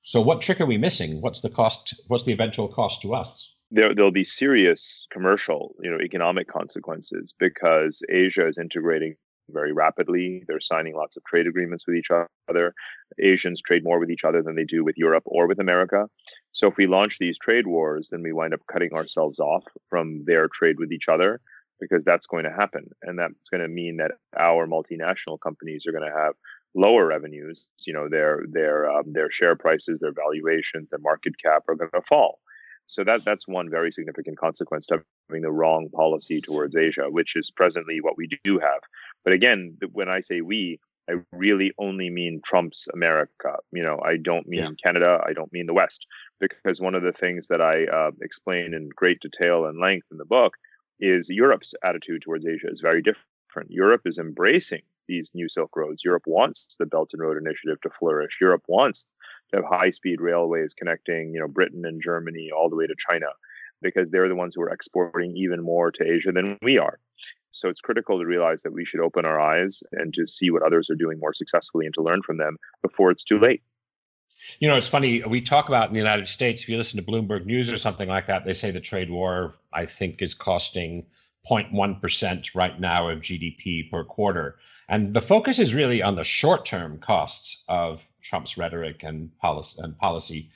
[0.04, 1.22] So, what trick are we missing?
[1.22, 2.00] What's the cost?
[2.08, 3.54] What's the eventual cost to us?
[3.72, 9.15] There, there'll be serious commercial, you know, economic consequences because Asia is integrating
[9.51, 10.43] very rapidly.
[10.47, 12.09] They're signing lots of trade agreements with each
[12.49, 12.73] other.
[13.19, 16.07] Asians trade more with each other than they do with Europe or with America.
[16.51, 20.23] So if we launch these trade wars, then we wind up cutting ourselves off from
[20.25, 21.41] their trade with each other
[21.79, 22.89] because that's going to happen.
[23.03, 26.33] And that's going to mean that our multinational companies are going to have
[26.75, 27.67] lower revenues.
[27.85, 31.91] You know, their their um, their share prices, their valuations, their market cap are going
[31.93, 32.39] to fall.
[32.88, 37.35] So that that's one very significant consequence to having the wrong policy towards Asia, which
[37.35, 38.81] is presently what we do have.
[39.23, 40.79] But again, when I say we,
[41.10, 43.55] I really only mean Trump's America.
[43.71, 44.69] You know, I don't mean yeah.
[44.84, 45.19] Canada.
[45.25, 46.05] I don't mean the West,
[46.39, 50.17] because one of the things that I uh, explain in great detail and length in
[50.17, 50.53] the book
[50.99, 53.71] is Europe's attitude towards Asia is very different.
[53.71, 56.03] Europe is embracing these new Silk Roads.
[56.03, 58.38] Europe wants the Belt and Road Initiative to flourish.
[58.39, 59.08] Europe wants
[59.49, 63.25] to have high-speed railways connecting, you know, Britain and Germany all the way to China,
[63.82, 66.99] because they're the ones who are exporting even more to Asia than we are.
[67.51, 70.63] So it's critical to realize that we should open our eyes and to see what
[70.63, 73.62] others are doing more successfully and to learn from them before it's too late.
[74.59, 75.21] You know, it's funny.
[75.23, 78.07] We talk about in the United States, if you listen to Bloomberg News or something
[78.07, 81.05] like that, they say the trade war, I think, is costing
[81.49, 84.57] 0.1% right now of GDP per quarter.
[84.88, 89.81] And the focus is really on the short term costs of Trump's rhetoric and policy,
[89.83, 90.49] and policy.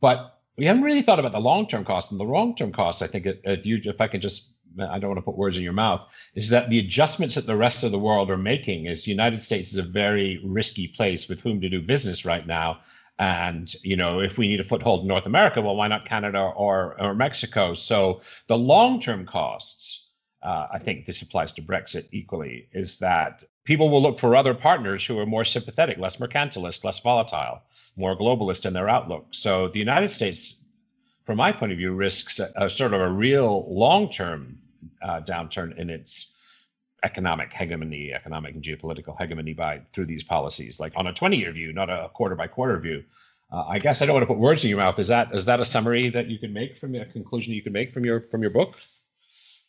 [0.00, 2.10] But we haven't really thought about the long term costs.
[2.10, 5.10] And the long term costs, I think, if, you, if I can just I don't
[5.10, 6.02] want to put words in your mouth,
[6.34, 9.42] is that the adjustments that the rest of the world are making is the United
[9.42, 12.80] States is a very risky place with whom to do business right now.
[13.18, 16.40] And you know, if we need a foothold in North America, well, why not Canada
[16.40, 17.74] or or Mexico?
[17.74, 20.08] So the long-term costs,
[20.42, 24.54] uh, I think this applies to Brexit equally, is that people will look for other
[24.54, 27.62] partners who are more sympathetic, less mercantilist, less volatile,
[27.96, 29.26] more globalist in their outlook.
[29.30, 30.61] So the United States,
[31.24, 34.58] from my point of view, risks a, a sort of a real long-term
[35.02, 36.32] uh, downturn in its
[37.04, 41.72] economic hegemony, economic and geopolitical hegemony by through these policies, like on a 20-year view,
[41.72, 43.02] not a quarter by quarter view.
[43.50, 44.98] Uh, I guess I don't want to put words in your mouth.
[44.98, 47.72] Is that is that a summary that you can make from a conclusion you can
[47.72, 48.76] make from your from your book?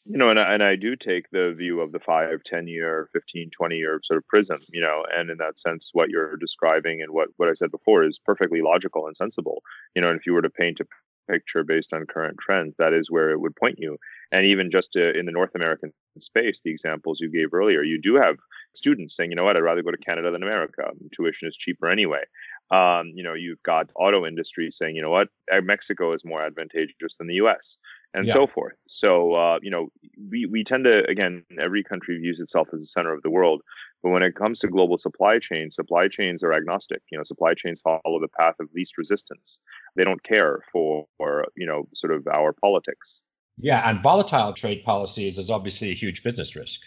[0.06, 3.10] You know, and I, and I do take the view of the five, 10 year,
[3.14, 7.02] 15, 20 year sort of prism, you know, and in that sense, what you're describing
[7.02, 9.64] and what, what I said before is perfectly logical and sensible.
[9.96, 10.86] You know, and if you were to paint a
[11.30, 13.98] picture based on current trends, that is where it would point you.
[14.32, 18.00] And even just to, in the North American space, the examples you gave earlier, you
[18.02, 18.38] do have
[18.74, 20.90] students saying, you know what, I'd rather go to Canada than America.
[21.12, 22.24] Tuition is cheaper anyway.
[22.72, 25.28] Um, you know, you've got auto industry saying, you know what,
[25.62, 27.78] Mexico is more advantageous than the U.S.
[28.14, 28.34] and yeah.
[28.34, 28.74] so forth.
[28.88, 29.90] So, uh, you know,
[30.30, 33.62] we we tend to again, every country views itself as the center of the world,
[34.04, 37.02] but when it comes to global supply chains, supply chains are agnostic.
[37.10, 39.62] You know, supply chains follow the path of least resistance.
[39.96, 43.22] They don't care for, for you know, sort of our politics.
[43.58, 46.82] Yeah, and volatile trade policies is obviously a huge business risk.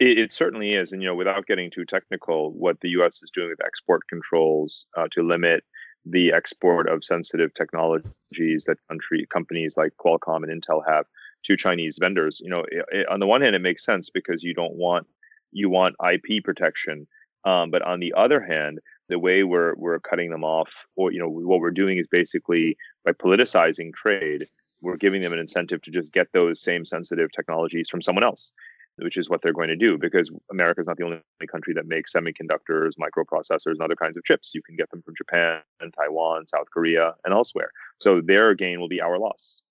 [0.00, 3.22] It, it, certainly is, and you know, without getting too technical, what the U.S.
[3.22, 5.64] is doing with export controls uh, to limit
[6.04, 11.06] the export of sensitive technologies that country companies like Qualcomm and Intel have
[11.44, 12.40] to Chinese vendors.
[12.44, 15.06] You know, it, it, on the one hand, it makes sense because you don't want
[15.54, 17.06] you want IP protection,
[17.44, 21.18] um, but on the other hand, the way we're we're cutting them off, or you
[21.18, 24.48] know, what we're doing is basically by politicizing trade
[24.80, 28.52] we're giving them an incentive to just get those same sensitive technologies from someone else
[28.98, 31.86] which is what they're going to do because America is not the only country that
[31.86, 34.54] makes semiconductors, microprocessors, and other kinds of chips.
[34.54, 37.70] You can get them from Japan, and Taiwan, South Korea, and elsewhere.
[37.98, 39.62] So their gain will be our loss.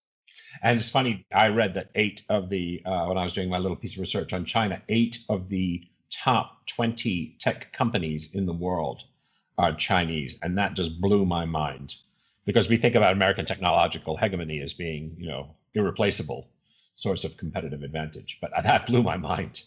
[0.61, 3.57] And it's funny, I read that eight of the, uh, when I was doing my
[3.57, 8.53] little piece of research on China, eight of the top 20 tech companies in the
[8.53, 9.03] world
[9.57, 10.37] are Chinese.
[10.41, 11.95] And that just blew my mind
[12.45, 16.49] because we think about American technological hegemony as being, you know, irreplaceable
[16.95, 18.37] source of competitive advantage.
[18.41, 19.63] But that blew my mind.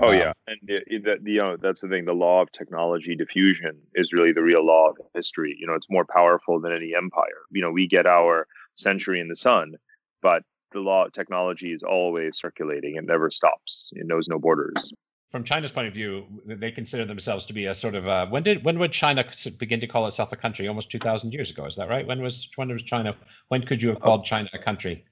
[0.00, 2.04] Oh um, yeah, and it, it, you know that's the thing.
[2.04, 5.56] The law of technology diffusion is really the real law of history.
[5.58, 7.46] You know, it's more powerful than any empire.
[7.50, 9.74] You know, we get our century in the sun,
[10.22, 12.96] but the law of technology is always circulating.
[12.96, 13.90] It never stops.
[13.94, 14.92] It knows no borders
[15.30, 18.42] from China's point of view, they consider themselves to be a sort of a, when
[18.42, 19.24] did when would China
[19.58, 20.66] begin to call itself a country?
[20.68, 22.06] Almost two thousand years ago, is that right?
[22.06, 23.12] When was when was China?
[23.48, 24.04] When could you have oh.
[24.04, 25.04] called China a country?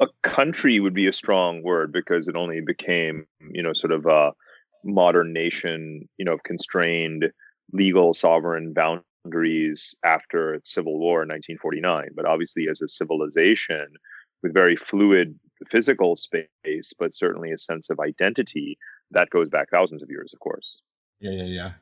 [0.00, 4.06] A country would be a strong word because it only became, you know, sort of
[4.06, 4.32] a
[4.84, 7.30] modern nation, you know, of constrained
[7.72, 12.10] legal sovereign boundaries after its civil war in 1949.
[12.14, 13.86] But obviously, as a civilization
[14.46, 15.38] with very fluid
[15.70, 18.78] physical space, but certainly a sense of identity
[19.10, 20.80] that goes back thousands of years, of course.
[21.20, 21.72] Yeah, yeah, yeah.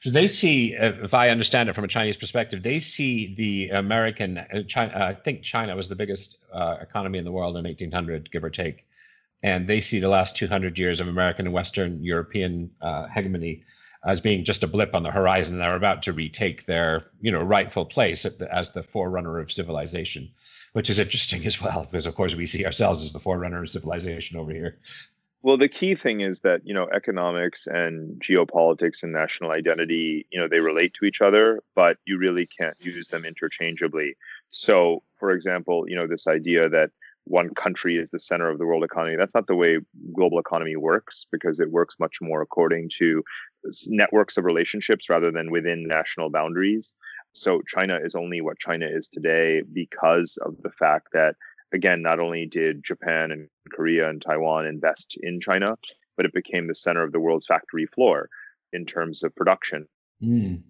[0.00, 4.38] So they see, if I understand it from a Chinese perspective, they see the American,
[4.38, 7.64] uh, China, uh, I think China was the biggest uh, economy in the world in
[7.64, 8.86] 1800, give or take.
[9.42, 13.62] And they see the last 200 years of American and Western European uh, hegemony
[14.06, 15.58] as being just a blip on the horizon.
[15.58, 20.30] They're about to retake their, you know, rightful place as the forerunner of civilization,
[20.72, 23.70] which is interesting as well, because of course we see ourselves as the forerunner of
[23.70, 24.78] civilization over here.
[25.42, 30.40] Well, the key thing is that, you know, economics and geopolitics and national identity, you
[30.40, 34.16] know, they relate to each other, but you really can't use them interchangeably.
[34.48, 36.92] So, for example, you know, this idea that
[37.24, 39.78] one country is the center of the world economy, that's not the way
[40.12, 43.22] global economy works because it works much more according to
[43.88, 46.92] networks of relationships rather than within national boundaries.
[47.32, 51.36] So, China is only what China is today because of the fact that
[51.72, 55.76] again, not only did Japan and Korea and Taiwan invest in China,
[56.16, 58.28] but it became the center of the world's factory floor
[58.72, 59.86] in terms of production.
[60.22, 60.62] Mm.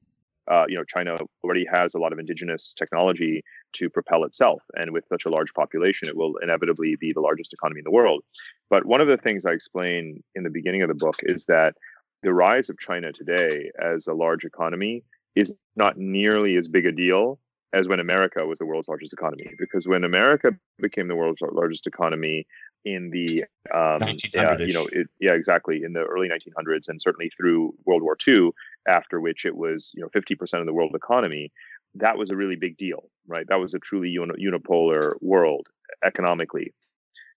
[0.51, 3.43] Uh, you know, China already has a lot of indigenous technology
[3.75, 7.53] to propel itself, and with such a large population, it will inevitably be the largest
[7.53, 8.23] economy in the world.
[8.71, 11.75] But one of the things I explain in the beginning of the book is that
[12.23, 15.05] the rise of China today as a large economy
[15.37, 17.39] is not nearly as big a deal
[17.73, 19.51] as when America was the world's largest economy.
[19.59, 22.47] Because when America became the world's largest economy,
[22.85, 23.45] in the
[23.75, 28.03] um, uh, you know it, yeah exactly in the early 1900s and certainly through World
[28.03, 28.51] War II
[28.87, 31.51] after which it was you know 50% of the world economy
[31.95, 35.69] that was a really big deal right that was a truly uni- unipolar world
[36.05, 36.73] economically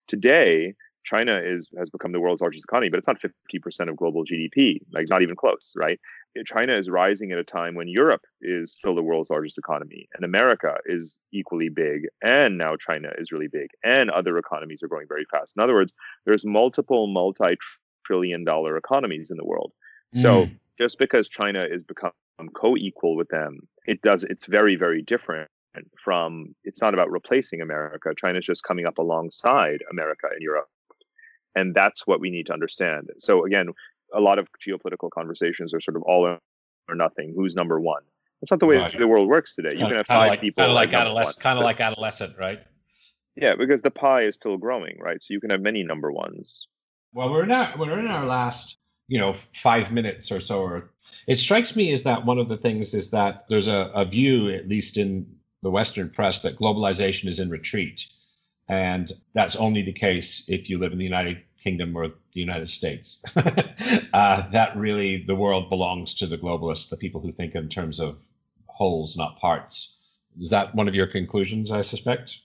[0.07, 0.73] today
[1.07, 4.79] China is has become the world's largest economy, but it's not 50% of global GDP,
[4.91, 5.97] like not even close, right?
[6.45, 10.25] China is rising at a time when Europe is still the world's largest economy, and
[10.25, 15.07] America is equally big, and now China is really big, and other economies are growing
[15.07, 15.53] very fast.
[15.55, 15.93] In other words,
[16.25, 19.71] there's multiple multi-trillion dollar economies in the world.
[20.13, 20.21] Mm.
[20.21, 22.11] So just because China is become
[22.53, 25.49] co-equal with them, it does it's very, very different
[26.03, 28.13] from it's not about replacing America.
[28.15, 30.69] China's just coming up alongside America and Europe.
[31.55, 33.09] And that's what we need to understand.
[33.17, 33.69] So again
[34.13, 36.37] a lot of geopolitical conversations are sort of all
[36.87, 38.03] or nothing who's number one.
[38.41, 38.97] That's not the way right.
[38.97, 39.73] the world works today.
[39.73, 42.37] You can have five like, people kind of like, like adolescent kind of like adolescent
[42.37, 42.59] right?
[43.35, 45.21] Yeah because the pie is still growing right?
[45.21, 46.67] So you can have many number ones.
[47.13, 50.91] Well we're in our we're in our last you know five minutes or so or
[51.27, 54.49] it strikes me is that one of the things is that there's a, a view
[54.49, 55.25] at least in
[55.67, 58.07] the western press that globalization is in retreat
[58.69, 62.69] and that's only the case if you live in the United Kingdom or the United
[62.69, 63.23] States.
[64.13, 67.99] uh, that really, the world belongs to the globalists, the people who think in terms
[67.99, 68.17] of
[68.67, 69.95] wholes, not parts.
[70.39, 71.71] Is that one of your conclusions?
[71.71, 72.39] I suspect.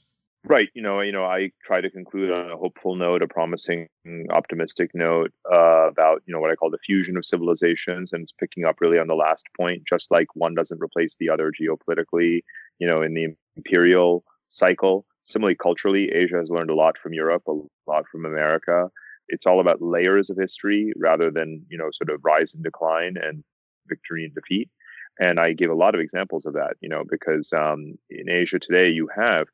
[0.44, 0.70] Right.
[0.74, 1.00] You know.
[1.00, 1.24] You know.
[1.24, 3.86] I try to conclude on a hopeful note, a promising,
[4.30, 8.32] optimistic note uh, about you know what I call the fusion of civilizations, and it's
[8.32, 9.84] picking up really on the last point.
[9.86, 12.42] Just like one doesn't replace the other geopolitically,
[12.82, 17.44] you know, in the imperial cycle Similarly, culturally, Asia has learned a lot from Europe,
[17.46, 17.54] a
[17.86, 18.90] lot from America.
[19.28, 23.16] It's all about layers of history rather than, you know, sort of rise and decline
[23.16, 23.44] and
[23.88, 24.68] victory and defeat.
[25.20, 28.58] And I give a lot of examples of that, you know, because um, in Asia
[28.58, 29.46] today, you have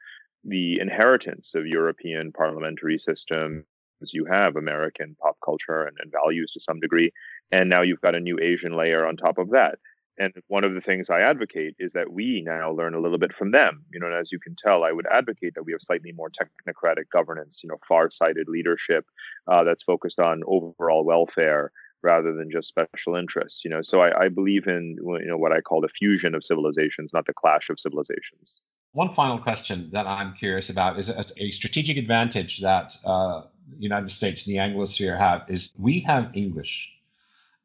[0.45, 3.65] the inheritance of European parliamentary systems,
[4.13, 7.13] you have American pop culture and, and values to some degree.
[7.51, 9.79] And now you've got a new Asian layer on top of that.
[10.19, 13.33] And one of the things I advocate is that we now learn a little bit
[13.33, 13.85] from them.
[13.93, 16.31] You know, and as you can tell, I would advocate that we have slightly more
[16.31, 19.07] technocratic governance, you know, far-sighted leadership
[19.47, 21.71] uh, that's focused on overall welfare
[22.03, 23.65] rather than just special interests.
[23.65, 26.45] You know, so I, I believe in you know what I call the fusion of
[26.45, 28.61] civilizations, not the clash of civilizations.
[28.93, 33.43] One final question that I'm curious about is a, a strategic advantage that uh,
[33.77, 36.91] United States and the Anglosphere have is we have English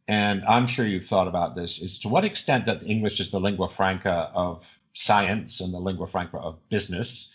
[0.07, 3.39] and I'm sure you've thought about this, is to what extent that English is the
[3.39, 7.29] lingua franca of science and the lingua franca of business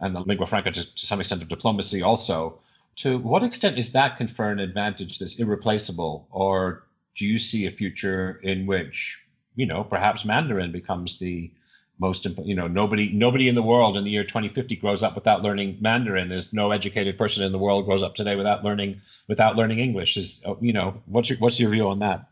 [0.00, 2.58] and the lingua franca to, to some extent of diplomacy also.
[2.96, 6.28] To what extent is that confer an advantage that's irreplaceable?
[6.30, 6.84] Or
[7.16, 9.18] do you see a future in which,
[9.54, 11.52] you know, perhaps Mandarin becomes the
[11.98, 15.42] most you know nobody nobody in the world in the year 2050 grows up without
[15.42, 16.28] learning mandarin.
[16.28, 20.16] There's no educated person in the world grows up today without learning without learning english.
[20.16, 22.28] Is oh, you know what's your what's your view on that?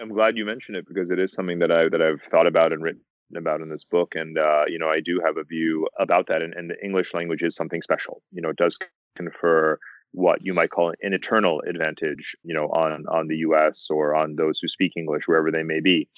[0.00, 2.72] I'm glad you mentioned it because it is something that i that i've thought about
[2.72, 3.02] and written
[3.36, 4.12] about in this book.
[4.14, 6.42] And uh, you know i do have a view about that.
[6.42, 8.22] And, and the english language is something special.
[8.30, 8.78] You know it does
[9.16, 9.78] confer
[10.14, 13.88] what you might call an eternal advantage, you know, on on the U.S.
[13.90, 16.08] or on those who speak English wherever they may be.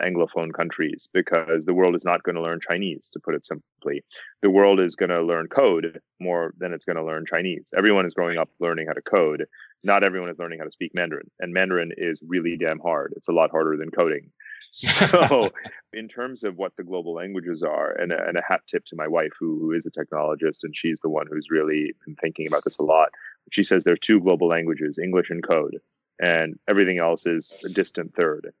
[0.00, 4.04] Anglophone countries because the world is not going to learn Chinese, to put it simply.
[4.40, 7.68] The world is going to learn code more than it's going to learn Chinese.
[7.76, 9.46] Everyone is growing up learning how to code.
[9.84, 11.30] Not everyone is learning how to speak Mandarin.
[11.40, 13.12] And Mandarin is really damn hard.
[13.16, 14.30] It's a lot harder than coding.
[14.74, 15.50] So,
[15.92, 18.96] in terms of what the global languages are, and a, and a hat tip to
[18.96, 22.46] my wife, who, who is a technologist, and she's the one who's really been thinking
[22.46, 23.10] about this a lot.
[23.50, 25.76] She says there are two global languages English and code,
[26.22, 28.54] and everything else is a distant third.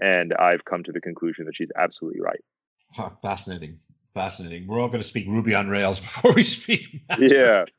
[0.00, 2.40] And I've come to the conclusion that she's absolutely right.
[2.98, 3.78] Oh, fascinating.
[4.14, 4.66] Fascinating.
[4.66, 7.02] We're all going to speak Ruby on Rails before we speak.
[7.18, 7.64] yeah.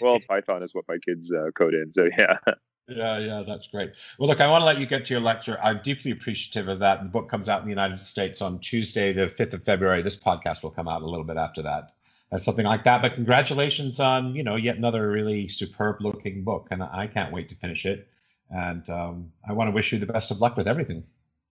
[0.00, 1.92] Well, Python is what my kids uh, code in.
[1.92, 2.38] So, yeah.
[2.88, 3.90] Yeah, yeah, that's great.
[4.16, 5.58] Well, look, I want to let you get to your lecture.
[5.60, 7.02] I'm deeply appreciative of that.
[7.02, 10.02] The book comes out in the United States on Tuesday, the 5th of February.
[10.02, 11.94] This podcast will come out a little bit after that.
[12.30, 13.02] Uh, something like that.
[13.02, 16.68] But congratulations on, you know, yet another really superb looking book.
[16.70, 18.06] And I can't wait to finish it.
[18.50, 21.02] And um, I want to wish you the best of luck with everything.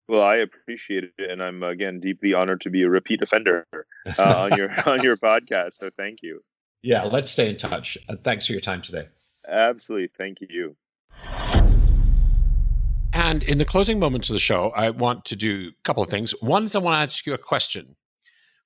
[0.09, 3.67] Well, I appreciate it, and I'm again deeply honored to be a repeat offender
[4.19, 5.75] uh, on your on your podcast.
[5.75, 6.43] So thank you.
[6.83, 7.97] Yeah, let's stay in touch.
[8.09, 9.09] Uh, thanks for your time today.
[9.49, 10.77] Absolutely, thank you.
[13.15, 16.11] And in the closing moments of the show, I want to do a couple of
[16.11, 16.33] things.
[16.43, 17.97] One is I want to ask you a question.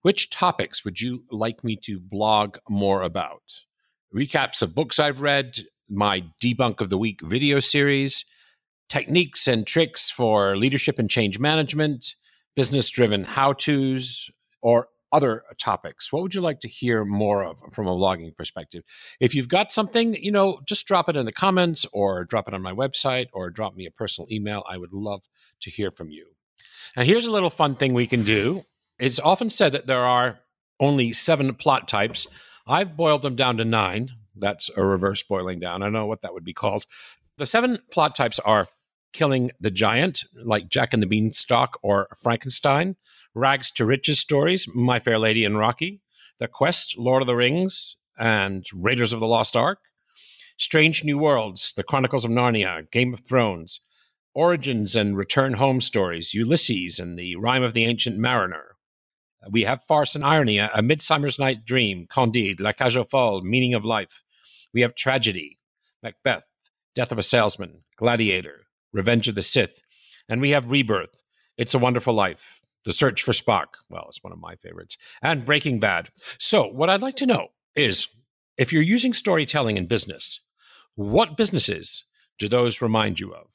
[0.02, 3.42] Which topics would you like me to blog more about?
[4.14, 8.24] Recaps of books I've read, my debunk of the week video series,
[8.88, 12.14] techniques and tricks for leadership and change management,
[12.56, 14.30] business driven how to's,
[14.62, 16.12] or other topics?
[16.12, 18.82] What would you like to hear more of from a blogging perspective?
[19.20, 22.54] If you've got something, you know, just drop it in the comments or drop it
[22.54, 24.64] on my website or drop me a personal email.
[24.68, 25.22] I would love
[25.62, 26.26] to hear from you.
[26.96, 28.64] And here's a little fun thing we can do.
[28.98, 30.40] It's often said that there are
[30.80, 32.26] only seven plot types.
[32.66, 34.10] I've boiled them down to nine.
[34.36, 35.82] That's a reverse boiling down.
[35.82, 36.84] I don't know what that would be called.
[37.38, 38.68] The seven plot types are
[39.18, 42.94] killing the giant, like Jack and the Beanstalk or Frankenstein,
[43.34, 46.00] rags to riches stories, My Fair Lady and Rocky,
[46.38, 49.80] The Quest, Lord of the Rings, and Raiders of the Lost Ark,
[50.56, 53.80] Strange New Worlds, The Chronicles of Narnia, Game of Thrones,
[54.34, 58.76] Origins and Return Home stories, Ulysses and The Rime of the Ancient Mariner.
[59.50, 63.74] We have Farce and Irony, A Midsummer's Night Dream, Candide, La Cage aux Folles, Meaning
[63.74, 64.22] of Life.
[64.72, 65.58] We have Tragedy,
[66.04, 66.44] Macbeth,
[66.94, 69.82] Death of a Salesman, Gladiator, Revenge of the Sith.
[70.28, 71.22] And we have Rebirth,
[71.56, 73.66] It's a Wonderful Life, The Search for Spock.
[73.88, 74.96] Well, it's one of my favorites.
[75.22, 76.10] And Breaking Bad.
[76.38, 78.08] So, what I'd like to know is
[78.56, 80.40] if you're using storytelling in business,
[80.96, 82.04] what businesses
[82.38, 83.46] do those remind you of?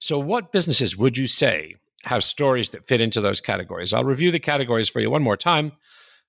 [0.00, 3.92] So, what businesses would you say have stories that fit into those categories?
[3.92, 5.72] I'll review the categories for you one more time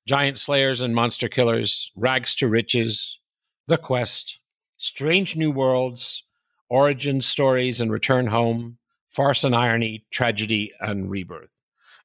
[0.07, 3.19] Giant Slayers and Monster Killers, Rags to Riches,
[3.67, 4.39] The Quest,
[4.77, 6.23] Strange New Worlds,
[6.69, 8.77] origin stories and return home,
[9.09, 11.49] farce and irony, tragedy and rebirth.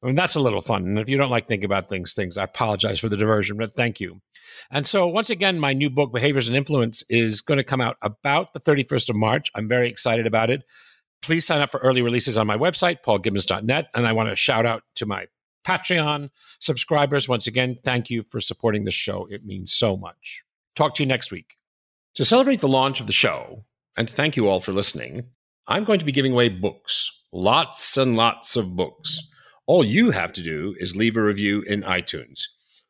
[0.02, 0.84] I mean, that's a little fun.
[0.84, 3.74] And if you don't like thinking about things, things, I apologize for the diversion, but
[3.74, 4.20] thank you.
[4.70, 7.96] And so, once again, my new book, Behaviors and Influence, is going to come out
[8.02, 9.50] about the 31st of March.
[9.54, 10.64] I'm very excited about it.
[11.22, 13.88] Please sign up for early releases on my website, paulgibbons.net.
[13.94, 15.26] And I want to shout out to my
[15.64, 17.28] Patreon subscribers.
[17.28, 19.28] Once again, thank you for supporting the show.
[19.30, 20.42] It means so much.
[20.74, 21.54] Talk to you next week.
[22.16, 23.64] To celebrate the launch of the show,
[23.96, 25.24] and thank you all for listening,
[25.66, 29.20] I'm going to be giving away books, lots and lots of books.
[29.66, 32.40] All you have to do is leave a review in iTunes.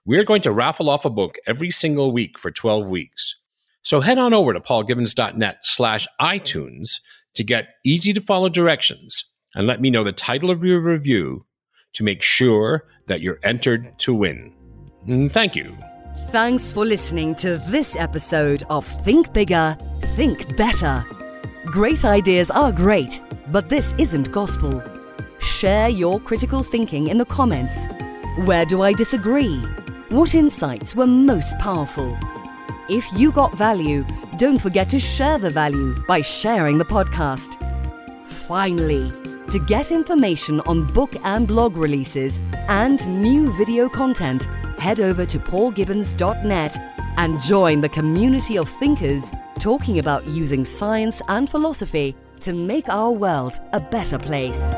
[0.04, 3.38] We're going to raffle off a book every single week for 12 weeks.
[3.82, 7.00] So head on over to paulgibbons.net slash iTunes
[7.34, 11.46] to get easy to follow directions and let me know the title of your review
[11.94, 14.54] to make sure that you're entered to win.
[15.06, 15.76] Mm, thank you.
[16.32, 19.76] Thanks for listening to this episode of Think Bigger,
[20.16, 21.04] Think Better.
[21.66, 24.82] Great ideas are great, but this isn't gospel.
[25.40, 27.84] Share your critical thinking in the comments.
[28.46, 29.62] Where do I disagree?
[30.08, 32.16] What insights were most powerful?
[32.88, 34.02] If you got value,
[34.38, 37.58] don't forget to share the value by sharing the podcast.
[38.26, 39.12] Finally,
[39.52, 44.44] to get information on book and blog releases and new video content,
[44.78, 46.78] head over to paulgibbons.net
[47.18, 53.12] and join the community of thinkers talking about using science and philosophy to make our
[53.12, 54.72] world a better place.